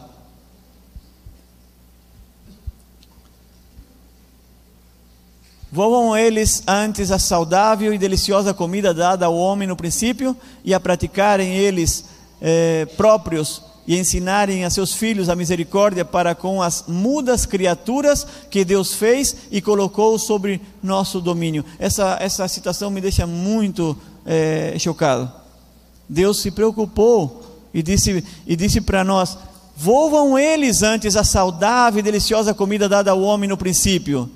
[5.71, 10.79] Voam eles antes a saudável e deliciosa comida dada ao homem no princípio, e a
[10.79, 12.05] praticarem eles
[12.41, 18.65] eh, próprios e ensinarem a seus filhos a misericórdia para com as mudas criaturas que
[18.65, 21.63] Deus fez e colocou sobre nosso domínio.
[21.77, 23.95] Essa, essa citação me deixa muito
[24.25, 25.31] é, chocado.
[26.09, 27.43] Deus se preocupou
[27.73, 29.37] e disse, e disse para nós:
[29.75, 34.29] Volvam eles antes a saudável e deliciosa comida dada ao homem no princípio,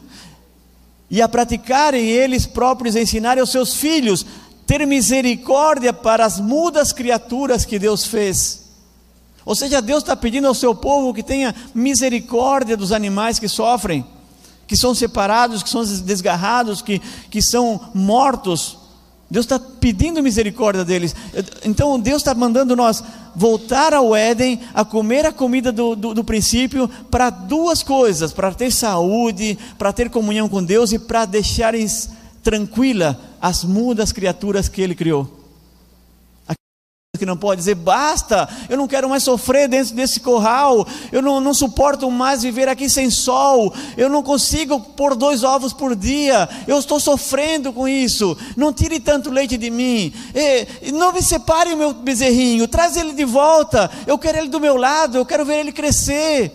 [1.10, 4.26] e a praticarem eles próprios, ensinarem aos seus filhos
[4.68, 8.69] ter misericórdia para as mudas criaturas que Deus fez.
[9.50, 14.06] Ou seja, Deus está pedindo ao seu povo que tenha misericórdia dos animais que sofrem,
[14.68, 18.78] que são separados, que são desgarrados, que, que são mortos.
[19.28, 21.16] Deus está pedindo misericórdia deles.
[21.66, 23.04] Então Deus está mandando nós
[23.36, 28.54] voltar ao Éden, a comer a comida do, do, do princípio, para duas coisas: para
[28.54, 31.88] ter saúde, para ter comunhão com Deus e para deixarem
[32.44, 35.39] tranquila as mudas criaturas que Ele criou
[37.20, 41.40] que não pode dizer basta, eu não quero mais sofrer dentro desse corral, eu não,
[41.40, 46.50] não suporto mais viver aqui sem sol, eu não consigo pôr dois ovos por dia,
[46.68, 51.74] eu estou sofrendo com isso, não tire tanto leite de mim, e, não me separe
[51.74, 55.46] o meu bezerrinho, traz ele de volta, eu quero ele do meu lado, eu quero
[55.46, 56.52] ver ele crescer.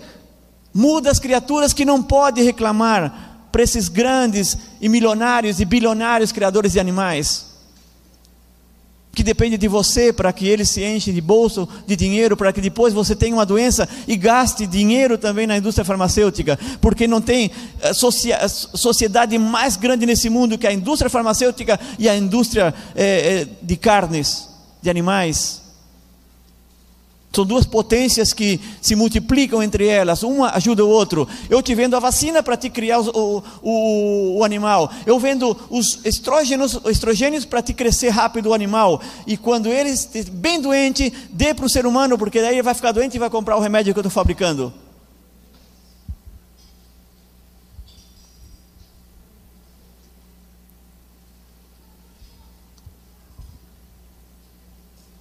[0.72, 6.72] Muda as criaturas que não pode reclamar para esses grandes e milionários e bilionários criadores
[6.72, 7.53] de animais
[9.14, 12.60] que depende de você para que ele se enche de bolso de dinheiro, para que
[12.60, 17.50] depois você tenha uma doença e gaste dinheiro também na indústria farmacêutica, porque não tem
[17.80, 23.76] eh, sociedade mais grande nesse mundo que a indústria farmacêutica e a indústria é, de
[23.76, 24.48] carnes,
[24.82, 25.63] de animais.
[27.34, 31.26] São duas potências que se multiplicam entre elas, uma ajuda o outro.
[31.50, 34.88] Eu te vendo a vacina para te criar o, o, o, animal.
[35.04, 39.02] Eu vendo os estrógenos, estrogênios para te crescer rápido o animal.
[39.26, 42.74] E quando ele estiver bem doente, dê para o ser humano, porque daí ele vai
[42.74, 44.72] ficar doente e vai comprar o remédio que eu estou fabricando.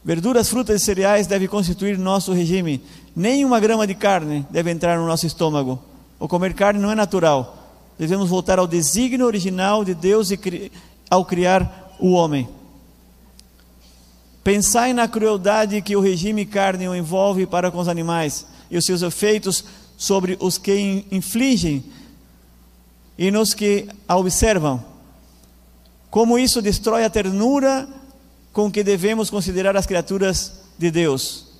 [0.06, 2.82] Verduras, frutas e cereais devem constituir nosso regime.
[3.16, 5.80] Nem uma grama de carne deve entrar no nosso estômago.
[6.20, 7.58] O comer carne não é natural.
[7.98, 10.30] Devemos voltar ao desígnio original de Deus
[11.10, 12.50] ao criar o homem.
[14.44, 19.02] Pensai na crueldade que o regime carne envolve para com os animais e os seus
[19.02, 19.63] efeitos
[19.96, 21.82] sobre os que infligem
[23.18, 24.84] e nos que a observam.
[26.10, 27.88] Como isso destrói a ternura
[28.54, 31.52] com que devemos considerar as criaturas de Deus.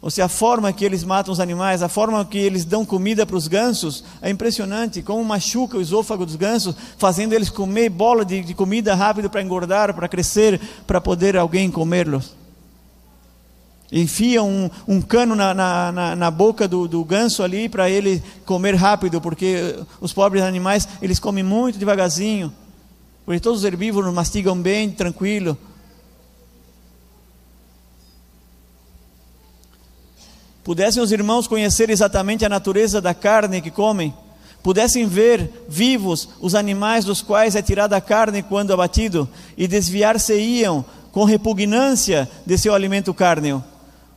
[0.00, 3.26] Ou seja, a forma que eles matam os animais, a forma que eles dão comida
[3.26, 5.02] para os gansos, é impressionante.
[5.02, 9.42] Como machuca o esôfago dos gansos, fazendo eles comer bola de, de comida rápido para
[9.42, 12.34] engordar, para crescer, para poder alguém comê-los.
[13.92, 18.22] Enfiam um, um cano na, na, na, na, boca do, do ganso ali para ele
[18.46, 22.52] comer rápido, porque os pobres animais eles comem muito devagarzinho.
[23.26, 25.58] Porque todos os herbívoros mastigam bem, tranquilo.
[30.62, 34.12] Pudessem os irmãos conhecer exatamente a natureza da carne que comem,
[34.62, 40.84] pudessem ver vivos os animais dos quais é tirada a carne quando abatido, e desviar-se-iam
[41.12, 43.64] com repugnância de seu alimento cárneo.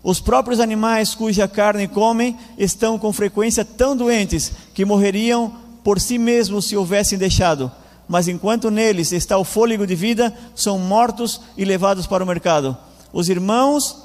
[0.04, 6.18] Os próprios animais cuja carne comem estão com frequência tão doentes que morreriam por si
[6.18, 7.72] mesmos se houvessem deixado.
[8.08, 12.78] Mas enquanto neles está o fôlego de vida, são mortos e levados para o mercado.
[13.14, 13.96] Os irmãos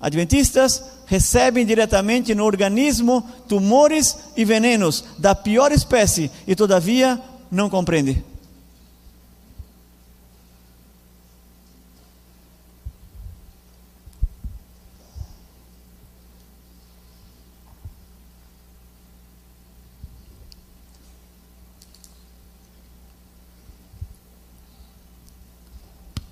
[0.00, 8.22] adventistas recebem diretamente no organismo tumores e venenos da pior espécie e todavia não compreendem.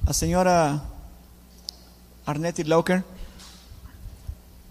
[0.06, 0.80] A senhora
[2.24, 3.02] Arnette Lauker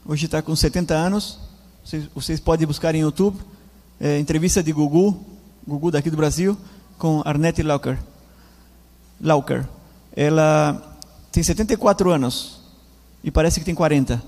[0.07, 1.39] Hoje está com 70 anos.
[1.83, 3.39] Vocês, vocês, podem buscar em YouTube.
[3.99, 5.19] É, entrevista de Gugu,
[5.67, 6.55] Gugu daqui do Brasil,
[6.99, 7.97] com Arnette Lauker.
[9.19, 9.67] Lauker.
[10.15, 10.99] Ela
[11.31, 12.59] tem 74 anos
[13.23, 14.21] e parece que tem 40.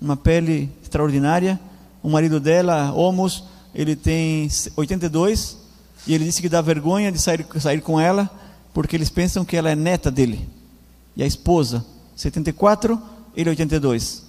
[0.00, 1.60] Uma pele extraordinária.
[2.02, 5.58] O marido dela, Homos, ele tem 82
[6.06, 8.30] e ele disse que dá vergonha de sair, sair com ela
[8.72, 10.48] porque eles pensam que ela é neta dele.
[11.14, 11.84] E a esposa,
[12.16, 12.98] 74,
[13.36, 14.27] ele 82.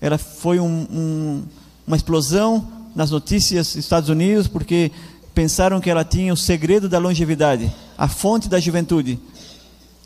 [0.00, 1.42] Ela foi um, um,
[1.86, 4.90] uma explosão nas notícias dos Estados Unidos porque
[5.34, 9.18] pensaram que ela tinha o segredo da longevidade, a fonte da juventude.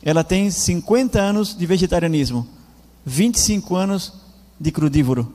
[0.02, 2.46] Ela tem 50 anos de vegetarianismo,
[3.05, 4.12] 25 anos
[4.59, 5.33] de crudívoro,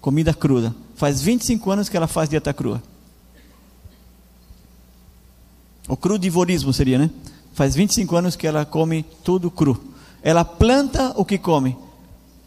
[0.00, 0.74] comida cruda.
[0.94, 2.82] Faz 25 anos que ela faz dieta crua.
[5.88, 7.10] O crudivorismo seria, né?
[7.52, 9.82] Faz 25 anos que ela come tudo cru.
[10.22, 11.76] Ela planta o que come.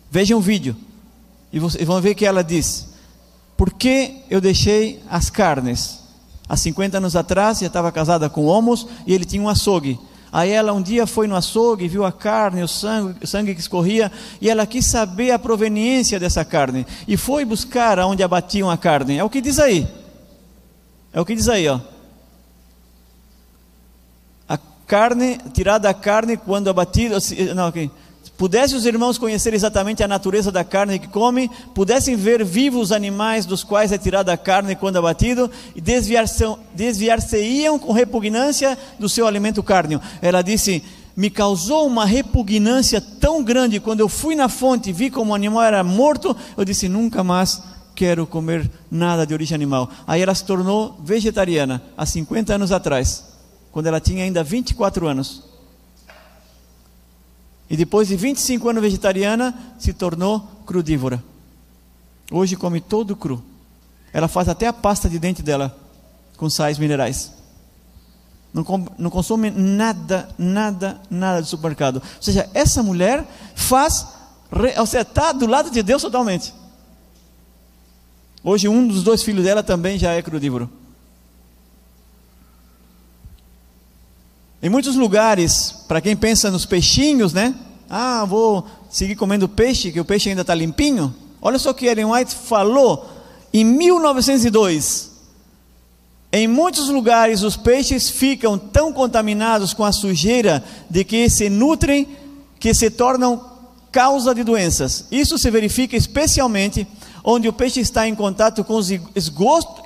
[0.10, 0.76] Vejam um vídeo.
[1.52, 2.90] E vão ver que ela diz:
[3.56, 6.00] Por que eu deixei as carnes?
[6.50, 10.00] Há 50 anos atrás, já estava casada com homos e ele tinha um açougue.
[10.32, 13.62] Aí ela um dia foi no açougue, viu a carne, o sangue, o sangue que
[13.62, 16.86] escorria, e ela quis saber a proveniência dessa carne.
[17.08, 19.18] E foi buscar aonde abatiam a carne.
[19.18, 19.88] É o que diz aí.
[21.14, 21.80] É o que diz aí, ó.
[24.48, 27.18] A carne, tirada a carne quando abatida.
[27.56, 27.90] Não, ok
[28.38, 32.92] pudessem os irmãos conhecer exatamente a natureza da carne que comem, pudessem ver vivos os
[32.92, 37.20] animais dos quais é tirada a carne quando abatido, e desviar-se-iam desviar
[37.82, 40.00] com repugnância do seu alimento cárneo.
[40.22, 40.84] Ela disse:
[41.16, 45.36] Me causou uma repugnância tão grande quando eu fui na fonte e vi como o
[45.36, 47.62] animal era morto, eu disse: Nunca mais
[47.96, 49.90] quero comer nada de origem animal.
[50.06, 53.24] Aí ela se tornou vegetariana, há 50 anos atrás,
[53.72, 55.57] quando ela tinha ainda 24 anos.
[57.70, 61.24] E depois de 25 anos vegetariana, se tornou crudívora.
[62.32, 63.44] Hoje come todo cru.
[64.14, 65.78] Ela faz até a pasta de dente dela
[66.38, 67.34] com sais minerais.
[68.54, 68.64] Não,
[69.10, 71.98] consome nada, nada, nada de supermercado.
[71.98, 73.26] Ou seja, essa mulher
[73.56, 74.08] faz,
[74.78, 76.54] ou seja, está do lado de Deus totalmente.
[78.44, 80.70] Hoje um dos dois filhos dela também já é crudívoro.
[84.68, 87.56] Em muitos lugares, para quem pensa nos peixinhos, né?
[87.90, 91.16] Ah, vou seguir comendo peixe, que o peixe ainda está limpinho.
[91.42, 93.10] Olha só o que Ellen White falou
[93.54, 95.10] em 1902.
[96.34, 102.06] Em muitos lugares os peixes ficam tão contaminados com a sujeira de que se nutrem
[102.60, 103.42] que se tornam
[103.90, 105.06] causa de doenças.
[105.10, 106.86] Isso se verifica especialmente
[107.24, 108.90] onde o peixe está em contato com os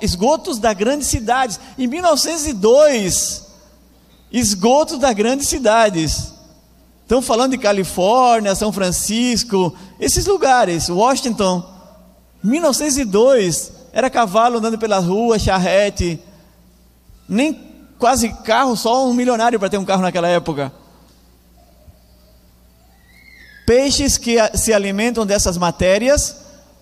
[0.00, 1.60] esgotos da grandes cidades.
[1.78, 3.51] Em 1902,
[4.32, 6.32] esgotos das grandes cidades.
[7.02, 11.62] Estão falando de Califórnia, São Francisco, esses lugares, Washington.
[12.42, 16.18] 1902 era cavalo andando pelas ruas, charrete,
[17.28, 20.72] nem quase carro, só um milionário para ter um carro naquela época.
[23.66, 26.36] Peixes que se alimentam dessas matérias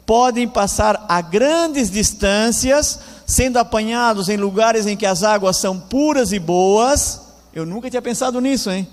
[0.06, 6.32] podem passar a grandes distâncias, sendo apanhados em lugares em que as águas são puras
[6.32, 7.29] e boas.
[7.52, 8.86] Eu nunca tinha pensado nisso, hein?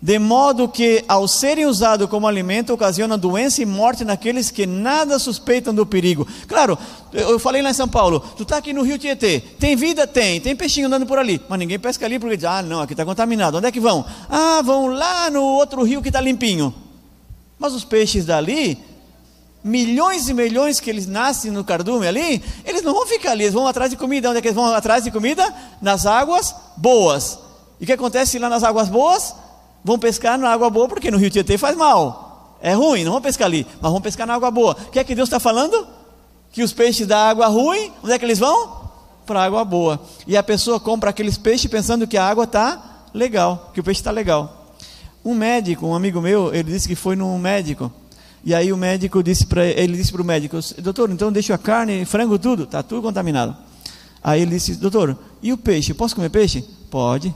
[0.00, 5.18] de modo que, ao serem usados como alimento, ocasiona doença e morte naqueles que nada
[5.18, 6.24] suspeitam do perigo.
[6.46, 6.78] Claro,
[7.12, 10.06] eu falei lá em São Paulo, tu está aqui no Rio Tietê, tem vida?
[10.06, 12.92] Tem, tem peixinho andando por ali, mas ninguém pesca ali porque diz, ah não, aqui
[12.92, 14.04] está contaminado, onde é que vão?
[14.28, 16.72] Ah, vão lá no outro rio que está limpinho.
[17.58, 18.78] Mas os peixes dali,
[19.66, 23.52] milhões e milhões que eles nascem no cardume ali, eles não vão ficar ali, eles
[23.52, 25.54] vão atrás de comida, onde é que eles vão atrás de comida?
[25.82, 27.38] Nas águas boas.
[27.78, 29.34] E o que acontece lá nas águas boas?
[29.86, 32.56] vão pescar na água boa, porque no rio Tietê faz mal.
[32.60, 34.76] É ruim, não vão pescar ali, mas vão pescar na água boa.
[34.88, 35.86] O que é que Deus está falando?
[36.50, 38.90] Que os peixes da água ruim, onde é que eles vão?
[39.24, 40.00] Para a água boa.
[40.26, 44.00] E a pessoa compra aqueles peixes pensando que a água está legal, que o peixe
[44.00, 44.74] está legal.
[45.24, 47.92] Um médico, um amigo meu, ele disse que foi num médico.
[48.46, 51.58] E aí o médico disse para ele disse para o médico, doutor, então deixa a
[51.58, 53.56] carne, frango, tudo, está tudo contaminado.
[54.22, 55.92] Aí ele disse, doutor, e o peixe?
[55.92, 56.64] Posso comer peixe?
[56.88, 57.34] Pode.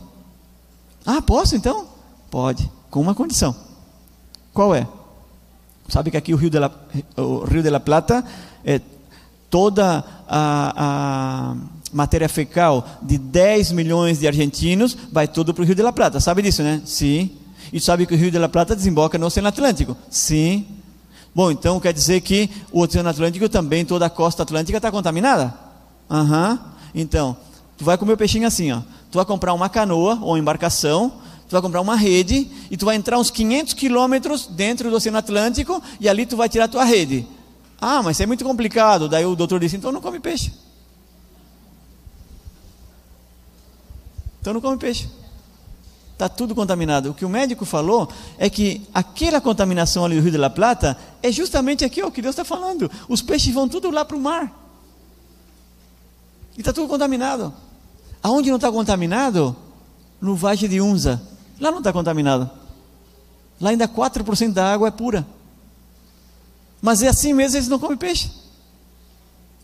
[1.04, 1.88] Ah, posso então?
[2.30, 3.56] Pode, com uma condição.
[4.54, 4.86] Qual é?
[5.88, 6.70] Sabe que aqui o Rio de la,
[7.16, 8.24] o Rio de la Plata,
[8.64, 8.80] é,
[9.50, 11.56] toda a, a
[11.92, 16.20] matéria fecal de 10 milhões de argentinos vai tudo para o Rio de la Plata.
[16.20, 16.80] Sabe disso, né?
[16.84, 17.32] Sim.
[17.72, 19.96] E sabe que o Rio de la Plata desemboca no Oceano Atlântico?
[20.08, 20.79] Sim.
[21.34, 25.54] Bom, então quer dizer que o Oceano Atlântico também, toda a costa atlântica está contaminada?
[26.10, 26.52] Aham.
[26.52, 26.70] Uhum.
[26.92, 27.36] Então,
[27.76, 28.80] tu vai comer o peixinho assim, ó.
[29.10, 31.10] Tu vai comprar uma canoa ou embarcação,
[31.48, 35.18] tu vai comprar uma rede e tu vai entrar uns 500 quilômetros dentro do Oceano
[35.18, 37.26] Atlântico e ali tu vai tirar a tua rede.
[37.80, 39.08] Ah, mas isso é muito complicado.
[39.08, 40.52] Daí o doutor disse, então não come peixe.
[44.40, 45.08] Então não come peixe.
[46.20, 47.08] Está tudo contaminado.
[47.08, 48.06] O que o médico falou
[48.36, 52.20] é que aquela contaminação ali do Rio de la Plata é justamente aqui o que
[52.20, 52.90] Deus está falando.
[53.08, 54.52] Os peixes vão tudo lá para o mar.
[56.58, 57.54] E está tudo contaminado.
[58.22, 59.56] Aonde não está contaminado?
[60.20, 61.22] No Vale de Unza.
[61.58, 62.50] Lá não está contaminado.
[63.58, 65.26] Lá ainda 4% da água é pura.
[66.82, 68.30] Mas é assim mesmo eles não comem peixe.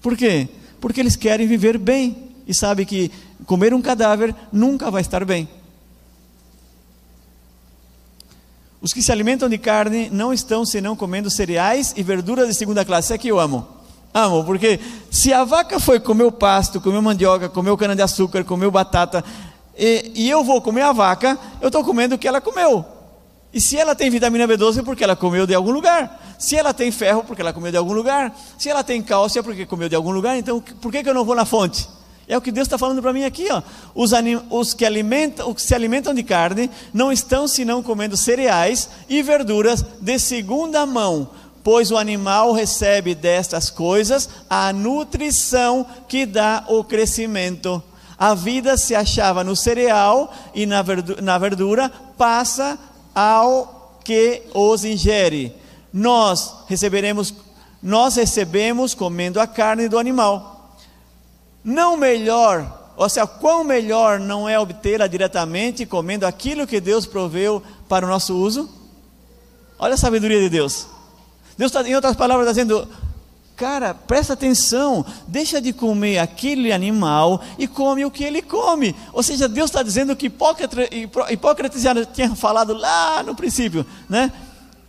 [0.01, 0.49] Por quê?
[0.81, 3.11] Porque eles querem viver bem e sabem que
[3.45, 5.47] comer um cadáver nunca vai estar bem.
[8.87, 12.85] Os que se alimentam de carne não estão senão comendo cereais e verduras de segunda
[12.85, 13.07] classe.
[13.07, 13.67] Isso é que eu amo.
[14.15, 14.79] Amo, porque
[15.11, 19.25] se a vaca foi comer o pasto, comeu mandioca, comeu cana-de-açúcar, comeu batata,
[19.77, 22.85] e, e eu vou comer a vaca, eu estou comendo o que ela comeu.
[23.53, 26.37] E se ela tem vitamina B12 é porque ela comeu de algum lugar.
[26.39, 28.39] Se ela tem ferro, porque ela comeu de algum lugar.
[28.57, 30.39] Se ela tem cálcio, é porque comeu de algum lugar.
[30.39, 31.89] Então, por que, que eu não vou na fonte?
[32.29, 33.47] É o que Deus está falando para mim aqui.
[33.51, 33.63] Ó.
[33.95, 34.13] Os,
[34.51, 39.85] os, que os que se alimentam de carne não estão senão comendo cereais e verduras
[40.01, 41.31] de segunda mão,
[41.63, 47.83] pois o animal recebe destas coisas a nutrição que dá o crescimento
[48.19, 52.79] a vida se achava no cereal e na verdura, na verdura passa
[53.15, 55.55] ao que os ingere.
[55.93, 57.35] Nós receberemos,
[57.83, 60.56] nós recebemos comendo a carne do animal.
[61.67, 67.61] Não melhor, ou seja, quão melhor não é obtê-la diretamente comendo aquilo que Deus proveu
[67.89, 68.71] para o nosso uso?
[69.77, 70.87] Olha a sabedoria de Deus.
[71.59, 72.89] Deus está, em outras palavras, está dizendo:
[73.57, 78.95] Cara, presta atenção, deixa de comer aquele animal e come o que ele come.
[79.13, 80.79] Ou seja, Deus está dizendo que Hipócrates,
[81.31, 84.33] Hipócrates já tinha falado lá no princípio, né?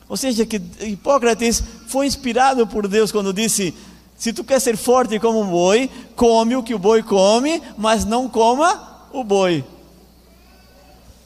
[0.07, 3.73] Ou seja, que Hipócrates foi inspirado por Deus quando disse:
[4.17, 8.03] se tu quer ser forte como um boi, come o que o boi come, mas
[8.03, 9.63] não coma o boi.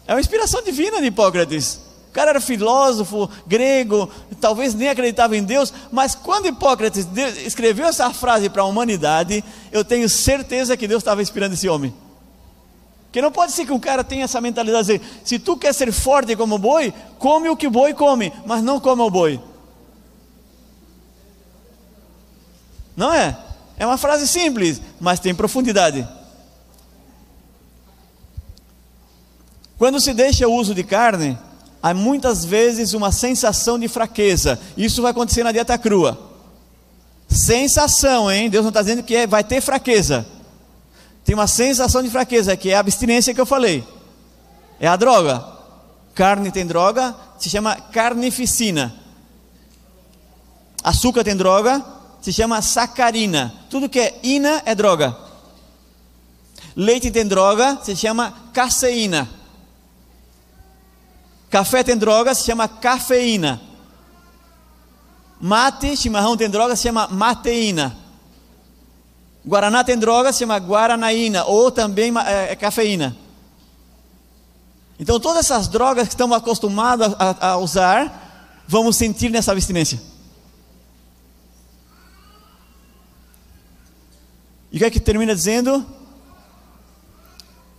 [0.05, 1.79] É uma inspiração divina de Hipócrates.
[2.09, 4.09] O cara era filósofo grego,
[4.41, 7.07] talvez nem acreditava em Deus, mas quando Hipócrates
[7.45, 11.93] escreveu essa frase para a humanidade, eu tenho certeza que Deus estava inspirando esse homem.
[13.13, 15.73] Que não pode ser que um cara tenha essa mentalidade de dizer, se tu quer
[15.73, 19.09] ser forte como o boi, come o que o boi come, mas não come o
[19.09, 19.39] boi.
[23.02, 23.36] Não é?
[23.78, 26.08] É uma frase simples, mas tem profundidade.
[29.76, 31.36] Quando se deixa o uso de carne,
[31.82, 34.60] há muitas vezes uma sensação de fraqueza.
[34.78, 36.16] Isso vai acontecer na dieta crua.
[37.28, 38.52] Sensação, hein?
[38.52, 40.24] Deus não está dizendo que é, vai ter fraqueza.
[41.26, 43.84] Tem uma sensação de fraqueza, que é a abstinência que eu falei.
[44.80, 45.43] É a droga.
[46.14, 48.93] Carne tem droga, se chama carnificina.
[50.84, 51.84] Açúcar tem droga,
[52.22, 53.53] se chama sacarina.
[53.69, 55.17] Tudo que é ina é droga.
[56.76, 59.28] Leite tem droga, se chama caseína.
[61.49, 63.59] Café tem droga, se chama cafeína.
[65.39, 67.97] Mate, chimarrão tem droga, se chama mateína.
[69.45, 73.17] Guaraná tem droga, se chama guaranaína, ou também é, é cafeína.
[74.99, 80.11] Então, todas essas drogas que estamos acostumados a, a usar, vamos sentir nessa abstinência.
[84.72, 85.86] E o que é que termina dizendo?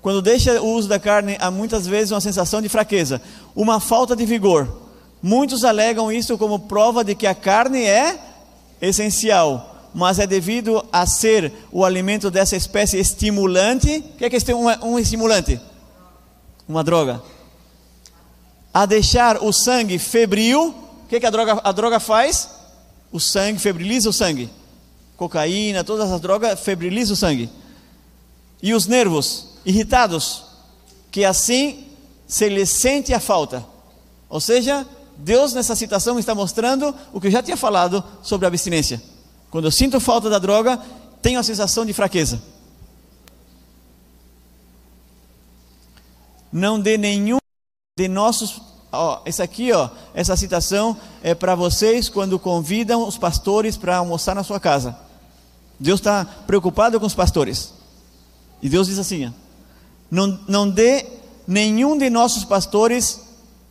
[0.02, 3.22] Quando deixa o uso da carne, há muitas vezes uma sensação de fraqueza,
[3.54, 4.82] uma falta de vigor.
[5.22, 8.18] Muitos alegam isso como prova de que a carne é
[8.80, 13.98] essencial, mas é devido a ser o alimento dessa espécie estimulante.
[14.14, 15.60] O que é, que é um, um estimulante?
[16.68, 17.22] Uma droga.
[18.74, 20.74] A deixar o sangue febril.
[21.04, 22.48] O que, é que a, droga, a droga faz?
[23.12, 24.50] O sangue febriliza o sangue.
[25.16, 27.50] Cocaína, todas as drogas febrilizam o sangue.
[28.62, 30.44] E os nervos irritados,
[31.10, 31.84] que assim
[32.26, 33.64] se lhe sente a falta.
[34.28, 34.86] Ou seja,
[35.16, 39.02] Deus nessa citação está mostrando o que eu já tinha falado sobre a abstinência.
[39.50, 40.80] Quando eu sinto falta da droga,
[41.20, 42.42] tenho a sensação de fraqueza.
[46.50, 47.38] Não dê nenhum
[47.98, 48.60] de nossos.
[48.92, 54.34] Ó, esse aqui, ó, essa citação é para vocês quando convidam os pastores para almoçar
[54.34, 54.94] na sua casa.
[55.80, 57.72] Deus está preocupado com os pastores.
[58.62, 59.30] E Deus diz assim: ó,
[60.10, 61.06] não, não dê
[61.48, 63.20] nenhum de nossos pastores.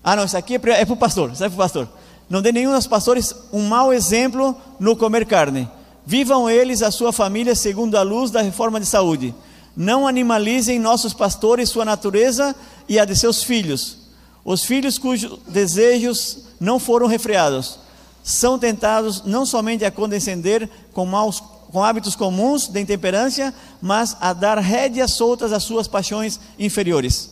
[0.03, 1.87] Ah, não, isso aqui é para é o pastor, é para o pastor.
[2.27, 5.69] Não dê nenhum dos pastores um mau exemplo no comer carne.
[6.03, 9.35] Vivam eles a sua família segundo a luz da reforma de saúde.
[9.77, 12.55] Não animalizem nossos pastores, sua natureza
[12.89, 14.00] e a de seus filhos.
[14.43, 17.79] Os filhos cujos desejos não foram refreados
[18.23, 24.33] são tentados não somente a condescender com maus com hábitos comuns de intemperância, mas a
[24.33, 27.31] dar rédeas soltas às suas paixões inferiores.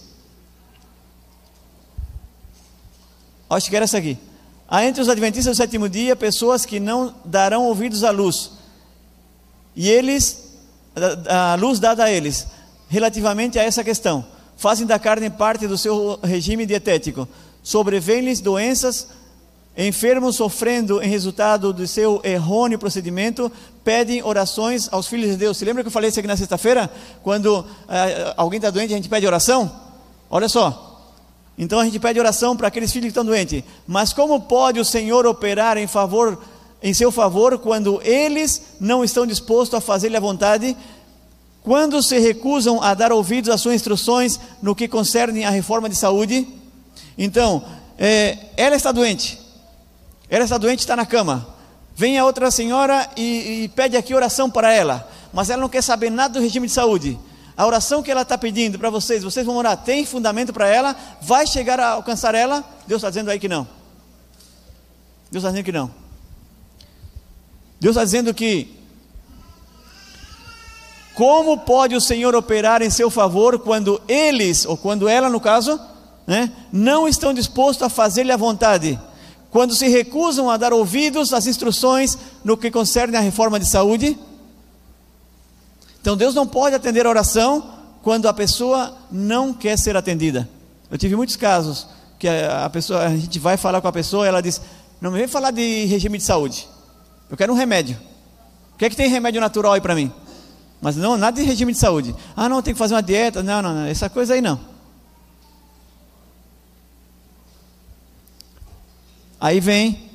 [3.50, 4.18] Acho que era essa aqui.
[4.66, 8.52] Há entre os adventistas do sétimo dia pessoas que não darão ouvidos à luz.
[9.76, 10.54] E eles,
[11.28, 12.48] a luz dada a eles,
[12.88, 14.26] relativamente a essa questão,
[14.60, 17.28] fazem da carne parte do seu regime dietético.
[17.64, 19.08] Sobrevêm-lhes doenças
[19.82, 23.50] Enfermos sofrendo em resultado do seu errôneo procedimento,
[23.82, 25.56] pedem orações aos filhos de Deus.
[25.56, 26.92] Se lembra que eu falei isso aqui na sexta-feira?
[27.24, 29.72] Quando eh, alguém está doente, a gente pede oração?
[30.30, 31.16] Olha só.
[31.58, 33.64] Então a gente pede oração para aqueles filhos que estão doentes.
[33.88, 36.38] Mas como pode o Senhor operar em favor,
[36.84, 40.76] em seu favor, quando eles não estão dispostos a fazer-lhe a vontade?
[41.64, 45.96] Quando se recusam a dar ouvidos às suas instruções no que concerne a reforma de
[45.96, 46.48] saúde?
[47.18, 47.64] Então,
[47.98, 49.40] é, ela está doente.
[50.30, 51.56] Ela está doente, está na cama.
[51.96, 55.84] Vem a outra senhora e, e pede aqui oração para ela, mas ela não quer
[55.84, 57.20] saber nada do regime de saúde.
[57.58, 60.96] A oração que ela está pedindo para vocês, vocês vão orar, tem fundamento para ela,
[61.22, 62.64] vai chegar a alcançar ela?
[62.88, 63.68] Deus está dizendo aí que não.
[65.30, 65.92] Deus está dizendo que não.
[67.82, 68.79] Deus está dizendo que
[71.20, 75.78] como pode o Senhor operar em seu favor quando eles, ou quando ela no caso,
[76.26, 78.98] né, não estão dispostos a fazer-lhe a vontade?
[79.52, 84.18] quando se recusam a dar ouvidos às instruções no que concerne a reforma de saúde.
[86.00, 87.68] Então Deus não pode atender a oração
[88.04, 90.48] quando a pessoa não quer ser atendida.
[90.90, 94.40] Eu tive muitos casos que a pessoa, a gente vai falar com a pessoa, ela
[94.40, 94.62] diz:
[95.02, 96.68] "Não me vem falar de regime de saúde.
[97.30, 97.98] Eu quero um remédio.
[98.76, 100.14] O que é que tem remédio natural aí para mim?"
[100.82, 102.16] Mas não, nada de regime de saúde.
[102.36, 103.44] Ah, não, tem que fazer uma dieta.
[103.44, 104.60] Não, não, não, essa coisa aí não.
[109.40, 110.10] Aí vem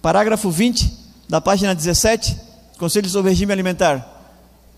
[0.00, 0.92] parágrafo 20
[1.28, 2.46] da página 17,
[2.78, 4.06] Conselho sobre regime alimentar.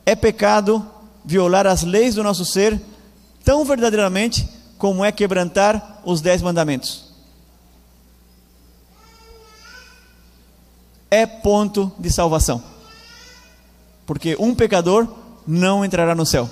[0.07, 0.87] É pecado
[1.25, 2.81] violar as leis do nosso ser
[3.45, 7.07] tão verdadeiramente como é quebrantar os dez mandamentos.
[11.11, 12.63] É ponto de salvação.
[14.07, 15.09] Porque um pecador
[15.49, 16.49] não entrará no céu.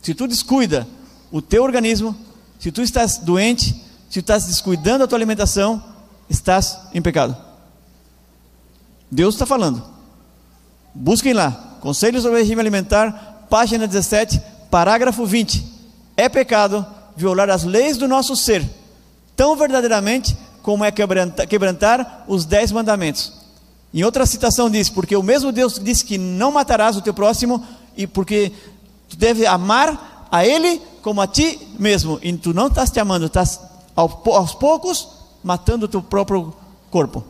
[0.00, 0.88] Se tu descuida
[1.30, 2.16] o teu organismo,
[2.58, 3.74] se tu estás doente,
[4.08, 5.84] se tu estás descuidando da tua alimentação,
[6.28, 7.36] estás em pecado.
[9.10, 9.84] Deus está falando.
[10.94, 14.40] Busquem lá, Conselho sobre Regime Alimentar, página 17,
[14.70, 15.62] parágrafo 20.
[16.16, 18.64] É pecado violar as leis do nosso ser,
[19.36, 23.40] tão verdadeiramente como é quebrantar, quebrantar os dez mandamentos.
[23.92, 27.64] Em outra citação diz: Porque o mesmo Deus disse que não matarás o teu próximo,
[28.02, 28.50] e porque
[29.08, 33.26] tu deve amar a Ele como a ti mesmo, e tu não estás te amando,
[33.26, 33.60] estás
[33.94, 35.08] aos poucos
[35.42, 36.54] matando o teu próprio
[36.90, 37.24] corpo.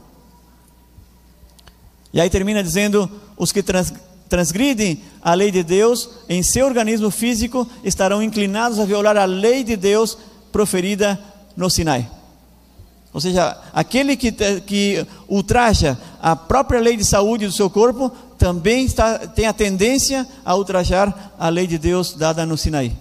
[2.13, 3.93] E aí termina dizendo: os que trans,
[4.29, 9.65] transgridem a lei de Deus em seu organismo físico estarão inclinados a violar a lei
[9.65, 10.17] de Deus
[10.53, 11.19] proferida
[11.57, 12.09] no Sinai.
[13.13, 18.87] Ou seja, aquele que, que ultraja a própria lei de saúde do seu corpo também
[18.87, 22.97] está, tem a tendência a ultrajar a lei de Deus dada no Sinai.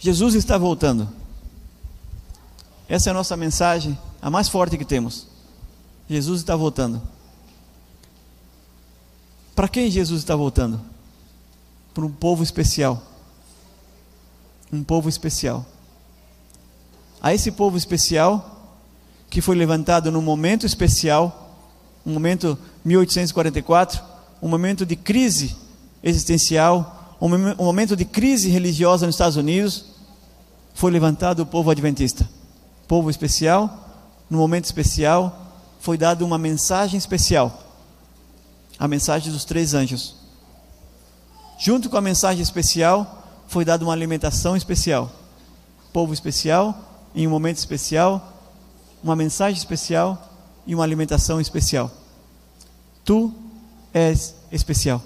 [0.00, 1.08] Jesus está voltando.
[2.88, 5.28] Essa é a nossa mensagem, a mais forte que temos.
[6.10, 7.00] Jesus está voltando.
[9.54, 10.80] Para quem Jesus está voltando?
[11.94, 13.07] Para um povo especial.
[14.72, 15.64] Um povo especial.
[17.20, 18.76] A esse povo especial,
[19.30, 21.56] que foi levantado num momento especial,
[22.06, 24.02] um momento 1844,
[24.40, 25.56] um momento de crise
[26.02, 27.28] existencial, um
[27.64, 29.86] momento de crise religiosa nos Estados Unidos,
[30.74, 32.28] foi levantado o povo adventista.
[32.86, 33.88] Povo especial,
[34.30, 35.46] no momento especial,
[35.80, 37.64] foi dada uma mensagem especial.
[38.78, 40.14] A mensagem dos três anjos.
[41.58, 43.17] Junto com a mensagem especial,
[43.48, 45.10] foi dada uma alimentação especial.
[45.92, 48.32] Povo especial, em um momento especial,
[49.02, 50.30] uma mensagem especial
[50.66, 51.90] e uma alimentação especial.
[53.04, 53.32] Tu
[53.92, 55.02] és especial.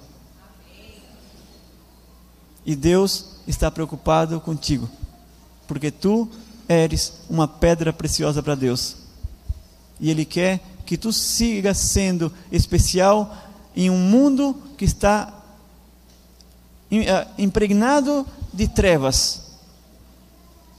[2.66, 4.90] E Deus está preocupado contigo,
[5.66, 6.28] porque tu
[6.68, 8.96] eres uma pedra preciosa para Deus.
[10.00, 13.36] E Ele quer que tu sigas sendo especial
[13.74, 15.41] em um mundo que está
[17.38, 19.42] impregnado de trevas.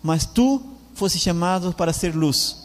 [0.01, 0.61] Mas tu
[0.93, 2.57] fosse chamado para ser luz.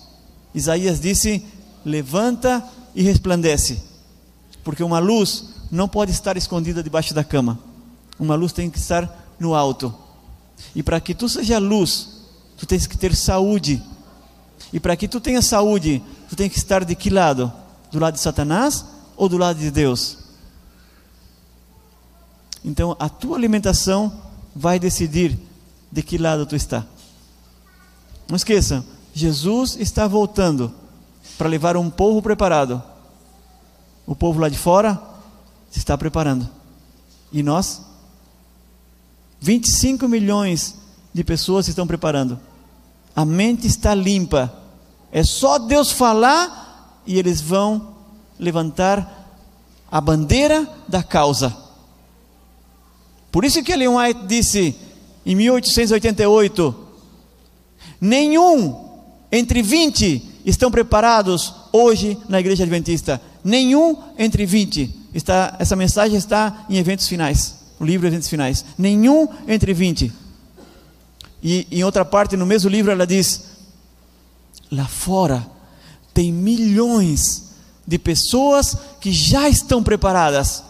[0.55, 1.45] Isaías disse:
[1.85, 2.63] Levanta
[2.95, 3.83] e resplandece,
[4.63, 7.59] porque uma luz não pode estar escondida debaixo da cama.
[8.19, 9.95] Uma luz tem que estar no alto.
[10.75, 12.09] E para que tu seja luz,
[12.57, 13.83] tu tens que ter saúde.
[14.73, 17.53] E para que tu tenha saúde, tu tens que estar de que lado?
[17.91, 18.85] Do lado de Satanás
[19.17, 20.19] ou do lado de Deus?
[22.69, 24.12] Então, a tua alimentação
[24.55, 25.39] vai decidir
[25.91, 26.85] de que lado tu está.
[28.29, 30.71] Não esqueça, Jesus está voltando
[31.39, 32.83] para levar um povo preparado.
[34.07, 35.01] O povo lá de fora
[35.71, 36.47] se está preparando.
[37.33, 37.81] E nós
[39.41, 40.75] 25 milhões
[41.14, 42.39] de pessoas se estão preparando.
[43.16, 44.53] A mente está limpa.
[45.11, 47.95] É só Deus falar e eles vão
[48.39, 49.27] levantar
[49.91, 51.68] a bandeira da causa.
[53.31, 54.74] Por isso que Ellen White disse
[55.24, 56.74] em 1888:
[58.01, 58.89] nenhum
[59.31, 63.20] entre 20 estão preparados hoje na igreja adventista.
[63.45, 64.97] Nenhum entre 20.
[65.14, 68.64] Está, essa mensagem está em eventos finais o livro Eventos Finais.
[68.76, 70.12] Nenhum entre 20.
[71.43, 73.45] E em outra parte, no mesmo livro, ela diz:
[74.70, 75.47] lá fora
[76.12, 77.45] tem milhões
[77.87, 80.64] de pessoas que já estão preparadas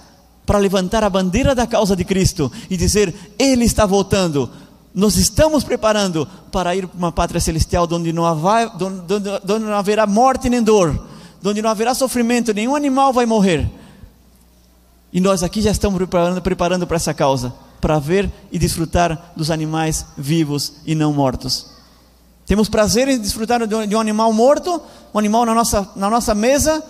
[0.49, 4.51] para levantar a bandeira da causa de Cristo e dizer: Ele está voltando.
[4.93, 10.07] Nós estamos preparando para ir para uma pátria celestial onde não, haverá, onde, não haverá
[10.07, 10.99] morte nem dor,
[11.45, 13.71] onde não haverá sofrimento, nenhum animal vai morrer
[15.13, 19.51] e nós aqui já estamos preparando, preparando para essa causa, para ver e desfrutar dos
[19.51, 21.79] animais vivos e não mortos.
[22.47, 24.81] Temos prazer em desfrutar de um animal morto,
[25.13, 26.83] um animal na nossa, na nossa mesa.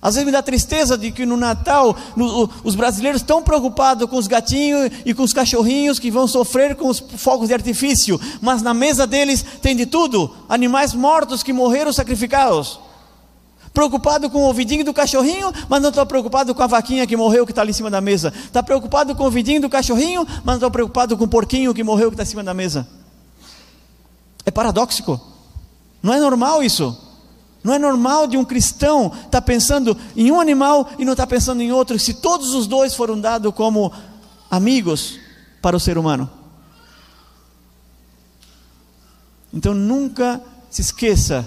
[0.00, 4.16] Às vezes me dá tristeza de que no Natal no, os brasileiros estão preocupados com
[4.16, 8.62] os gatinhos e com os cachorrinhos que vão sofrer com os fogos de artifício, mas
[8.62, 12.78] na mesa deles tem de tudo: animais mortos que morreram sacrificados
[13.76, 17.44] preocupado com o ouvidinho do cachorrinho, mas não estou preocupado com a vaquinha que morreu
[17.44, 18.32] que está ali em cima da mesa.
[18.34, 21.84] Está preocupado com o ouvidinho do cachorrinho, mas não estou preocupado com o porquinho que
[21.84, 22.88] morreu que está em cima da mesa.
[24.46, 25.20] É paradoxo.
[26.02, 26.96] Não é normal isso.
[27.66, 31.26] Não é normal de um cristão estar tá pensando em um animal e não estar
[31.26, 33.92] tá pensando em outro, se todos os dois foram dados como
[34.48, 35.18] amigos
[35.60, 36.30] para o ser humano.
[39.52, 40.40] Então nunca
[40.70, 41.44] se esqueça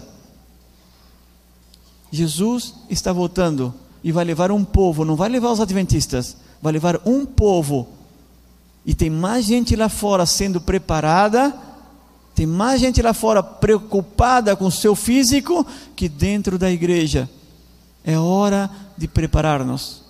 [2.11, 6.99] Jesus está voltando e vai levar um povo, não vai levar os adventistas, vai levar
[7.05, 7.88] um povo.
[8.86, 11.55] E tem mais gente lá fora sendo preparada,
[12.39, 17.29] tem mais gente lá fora preocupada com o seu físico que dentro da igreja.
[18.01, 20.03] É hora de preparar-nos.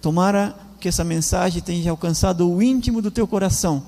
[0.00, 3.82] Tomara que essa mensagem tenha alcançado o íntimo do teu coração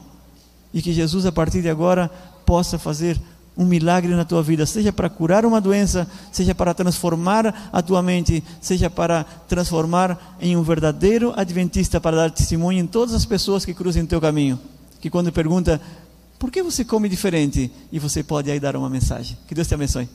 [0.75, 2.11] e que Jesus, a partir de agora,
[2.45, 3.17] possa fazer
[3.57, 8.03] um milagre na tua vida, seja para curar uma doença, seja para transformar a tua
[8.03, 13.65] mente, seja para transformar em um verdadeiro adventista, para dar testemunho em todas as pessoas
[13.65, 14.59] que cruzem o teu caminho.
[15.01, 15.81] Que quando pergunta
[16.39, 17.71] por que você come diferente?
[17.91, 19.37] E você pode aí dar uma mensagem.
[19.47, 20.09] Que Deus te abençoe.